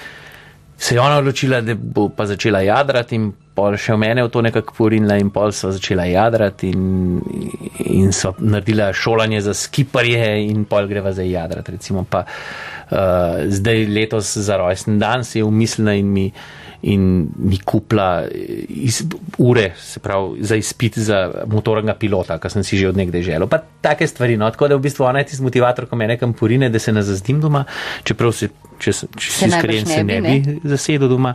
[0.78, 4.30] se je ona odločila, da bo pa začela jadrati in pol še v mene v
[4.32, 7.20] to nekako porinila in pol so začela jadrati in,
[7.80, 11.72] in so naredila šolanje za skiparje in pol greva za jadrati.
[11.78, 16.28] Recimo pa uh, zdaj letos za rojsten dan si je umislila in mi
[16.86, 17.02] in
[17.36, 18.24] mi kupla
[18.70, 19.00] iz,
[19.38, 23.46] ure, se pravi, za izpit za motornega pilota, kar sem si že od nekdaj želel.
[23.46, 26.32] Pa take stvari, no, tako da v bistvu ona je tisti motivator, ko me nekam
[26.32, 27.64] porine, da se ne zazdim doma,
[28.02, 30.34] čeprav se, če, se- če Se iskren, ne se bi, ne ne?
[30.40, 31.34] bi zasedel doma.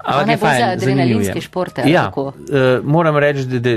[0.00, 0.68] Ampak je za fajn, je.
[0.72, 2.26] adrenalinske športe, ali Ja, kako?
[2.28, 2.34] uh,
[2.84, 3.74] moram reči, da, da,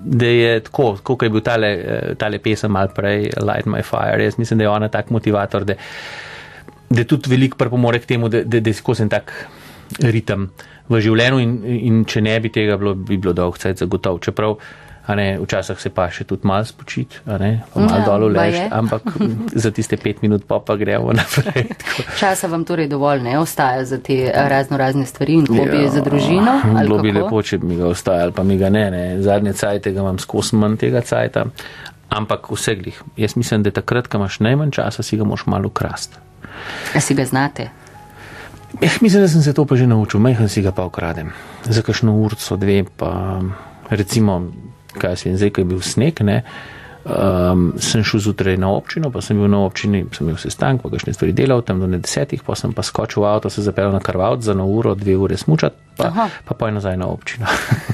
[0.00, 4.22] da je tako, kot je bil tale, eh, tale pesem malo prej, Light My Fire.
[4.22, 5.74] Jaz mislim, da je ona tak motivator, da,
[6.90, 9.34] da tudi veliko pripomore k temu, da, da, da je skozi en tak
[10.00, 10.50] ritem
[10.88, 14.20] v življenju in, in če ne bi tega bilo, bi bilo dolg cajt zagotov.
[14.20, 14.56] Čeprav
[15.08, 18.52] ne, včasih se pa še tudi malo spočit, ne, pa malo Ja, dol baje.
[18.52, 19.02] lež, ampak
[19.50, 21.74] za tiste pet minut pa pa gremo naprej.
[22.20, 26.54] Časa vam torej dovolj ne ostaja za te razno razne stvari in hobije za družino?
[26.78, 29.04] ali Bilo bi lepo, če bi mi ga ostajal, pa mi ga ne, ne.
[29.22, 31.48] Zadnje cajte ga imam skozi manj tega cajta,
[32.08, 33.02] ampak vse glih.
[33.18, 36.14] Jaz mislim, da takrat, ko imaš najmanj časa, si ga moš malo ukrast.
[36.94, 37.72] A si ga znate?
[38.82, 41.30] Eh, mislim, da sem se to pa že naučil, majhen si ga pa ukradem.
[41.64, 43.40] Za kakšno urco, dve, pa
[43.88, 44.52] recimo,
[44.94, 46.42] kaj se je zdaj, ko je bil sneg, ne.
[47.04, 50.88] Um, sem šel zjutraj na občino, pa sem bil na občini, sem imel sestank, pa
[50.88, 53.90] kakšne stvari delal, tam do ne desetih, pa sem pa skočil v avto, se zapeljal
[53.90, 56.28] na karvavt za na uro, dve ure smučati, pa, Aha.
[56.44, 57.46] pa poj nazaj na občino.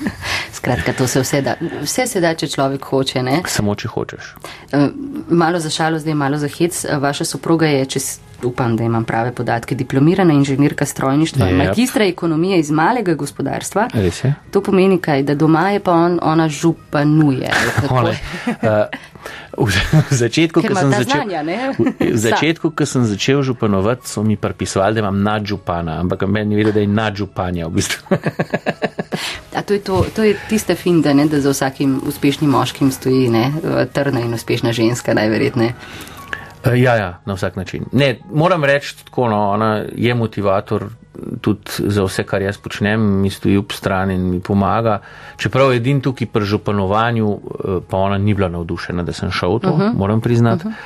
[0.52, 1.54] Skratka, to se vse da.
[1.82, 3.40] Vse se da, če človek hoče, ne?
[3.46, 4.34] Samo če hočeš.
[4.72, 4.88] Eh,
[5.30, 6.84] Malo za šalo, zdaj malo za hec.
[6.84, 11.66] Eh, Vaša soproga je, če s- upam, da imam prave podatke, diplomirana inženirka strojništva, Yep.
[11.66, 13.88] magistra ekonomije iz malega gospodarstva.
[14.50, 17.50] To pomeni kaj, da doma je pa on, ona županuje.
[17.90, 18.16] Ole,
[18.46, 19.72] uh, v,
[20.10, 24.94] v začetku, ko sem začel, znanja, v, začetku, ko sem začel županovati, so mi pripisovali,
[24.94, 28.18] da imam nadžupana, ampak meni vedel, da je nadžupanja v bistvu.
[29.54, 33.28] A to je, to, to je tista finta, ne, da za vsakim uspešnim moškim stoji
[33.28, 35.74] ne, eh, trdna in uspešna ženska, najverjetneje.
[36.66, 37.84] Uh, ja, ja, na vsak način.
[37.92, 40.84] Ne, moram reči tako, no, ona je motivator
[41.40, 44.98] tudi za vse, kar jaz počnem, mi stoji ob strani in mi pomaga.
[45.36, 49.70] Čeprav edin tukaj pri županovanju, eh, pa ona ni bila navdušena, da sem šel to,
[49.70, 49.94] uh -huh.
[49.94, 50.66] moram priznati.
[50.66, 50.76] Uh -huh.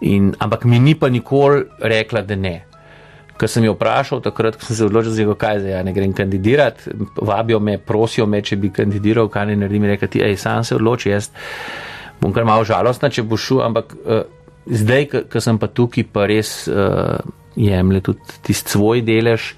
[0.00, 2.64] in, ampak mi ni pa nikoli rekla, da ne.
[3.36, 6.12] Ker sem jo vprašal, takrat, ko sem se odločil, za kaj zdaj, ja ne grem
[6.12, 6.90] kandidirati,
[7.22, 10.74] vabijo me, prosijo me, če bi kandidiral, kaj ne naredim, rekel ti, ej, sam se
[10.74, 11.30] odloči, jaz
[12.20, 14.20] bom kar malo žalostna, če bo šel, ampak uh,
[14.66, 17.18] zdaj, ko sem pa tukaj, pa res uh,
[17.56, 19.54] jemlje tudi tisti svoj delež,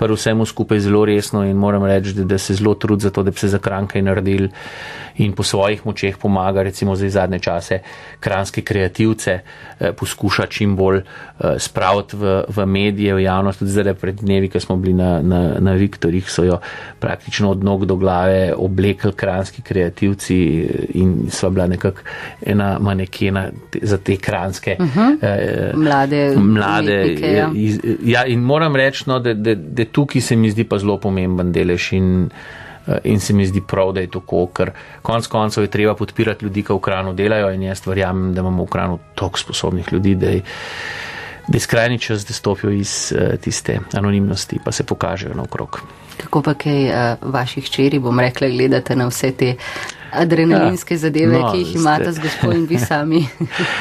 [0.00, 3.22] pa vsemu skupaj zelo resno in moram reči, da, da se zelo trud za to,
[3.22, 4.48] da bi se za kranke naredili
[5.20, 7.80] in po svojih močeh pomaga, recimo za zadnje čase,
[8.20, 13.94] kranske kreativce eh, poskuša čim bolj eh, spraviti v, v medije, v javnost, tudi zdaj
[13.94, 16.60] pred dnevi, ko smo bili na, na, na Viktorjih, so jo
[16.98, 22.00] praktično od nog do glave oblekli kranski kreativci eh, in sva bila nekako
[22.46, 25.18] ena manekena te, za te kranske uh -huh.
[25.22, 27.02] eh, Mlade, mlade.
[27.02, 27.50] umetnike, ja.
[27.54, 30.98] Iz, ja, in moram reči, no, da, da, da tukaj se mi zdi pa zelo
[30.98, 32.30] pomemben delež in,
[33.04, 34.70] in se mi zdi prav, da je tako, ker
[35.02, 38.64] konc koncev je treba podpirati ljudi, ki v kranu delajo in jaz verjamem, da imamo
[38.64, 40.42] v kranu toliko sposobnih ljudi, da je,
[41.48, 45.80] da je skrajni čas, da stopijo iz uh, tiste anonimnosti pa se pokažejo naokrog.
[46.20, 49.54] Kako pa kaj uh, vaših čeri, bom rekla, gledate na vse te
[50.12, 50.98] adrenalinske Ja.
[50.98, 53.26] zadeve, No, ki jih imate z gospod in vi sami.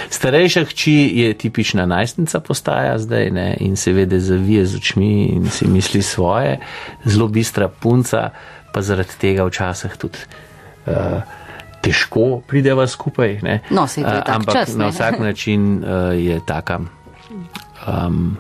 [0.10, 5.68] Starejša hči je tipična najstnica postaja zdaj ne, in seveda zavije z očmi in si
[5.68, 6.60] misli svoje,
[7.06, 8.30] zelo bistra punca,
[8.74, 10.22] pa zaradi tega včasih tudi
[10.88, 11.22] uh,
[11.82, 13.40] težko prideva skupaj.
[13.44, 13.62] Ne.
[13.72, 14.86] No, to je Eh, tak ampak čas, ne.
[14.86, 16.80] na vsak način uh, je taka.
[17.88, 18.38] Um,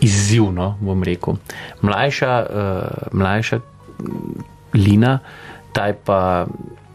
[0.00, 1.36] Izzivno, bom rekel.
[1.82, 3.60] Mlajša, uh, mlajša
[4.74, 5.18] Lina,
[5.72, 6.46] taj pa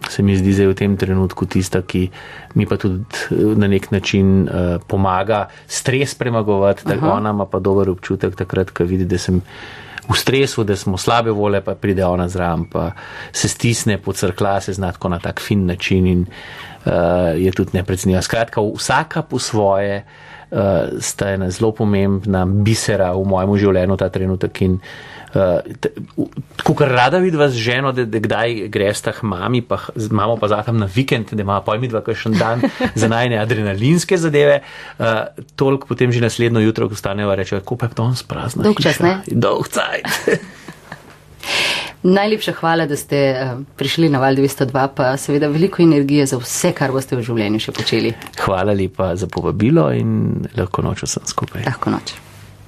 [0.09, 2.09] se mi zdi zdaj v tem trenutku tista, ki
[2.55, 3.05] mi pa tudi
[3.57, 8.83] na nek način uh, pomaga stres premagovati, da ona ima pa dober občutek takrat, ko
[8.83, 9.41] vidi, da sem
[10.09, 12.91] v stresu, da smo slabe vole, pa pride ona zraven, pa
[13.31, 16.25] se stisne, pocrkla se zna tako na tak fin način in
[16.85, 16.91] uh,
[17.37, 18.21] je tudi nepredstavljiva.
[18.21, 20.03] Skratka, vsaka po svoje
[20.51, 20.57] uh,
[20.99, 27.17] sta ena zelo pomembna bisera v mojem življenju ta trenutek in Uh, Tako kar rada
[27.17, 30.87] vidiva z ženo, da, da kdaj greš tah mami, pa z mamo pa zatam na
[30.95, 32.63] vikend, da ima pojmi dva kakšen dan
[33.01, 34.61] za najne adrenalinske zadeve,
[34.97, 35.05] uh,
[35.55, 38.63] toliko potem že naslednjo jutro, ko staneva, reče, kako pa je to sprazno.
[38.63, 39.17] Dolgčas, ne?
[39.27, 40.07] Dolg cajt.
[42.05, 46.71] Najlepša hvala, da ste uh, prišli na Val 202, pa seveda veliko energije za vse,
[46.77, 48.13] kar boste v življenju še počeli.
[48.39, 51.65] Hvala lepa za povabilo in lahko noč vsem skupaj.
[51.65, 52.15] Lahko noč.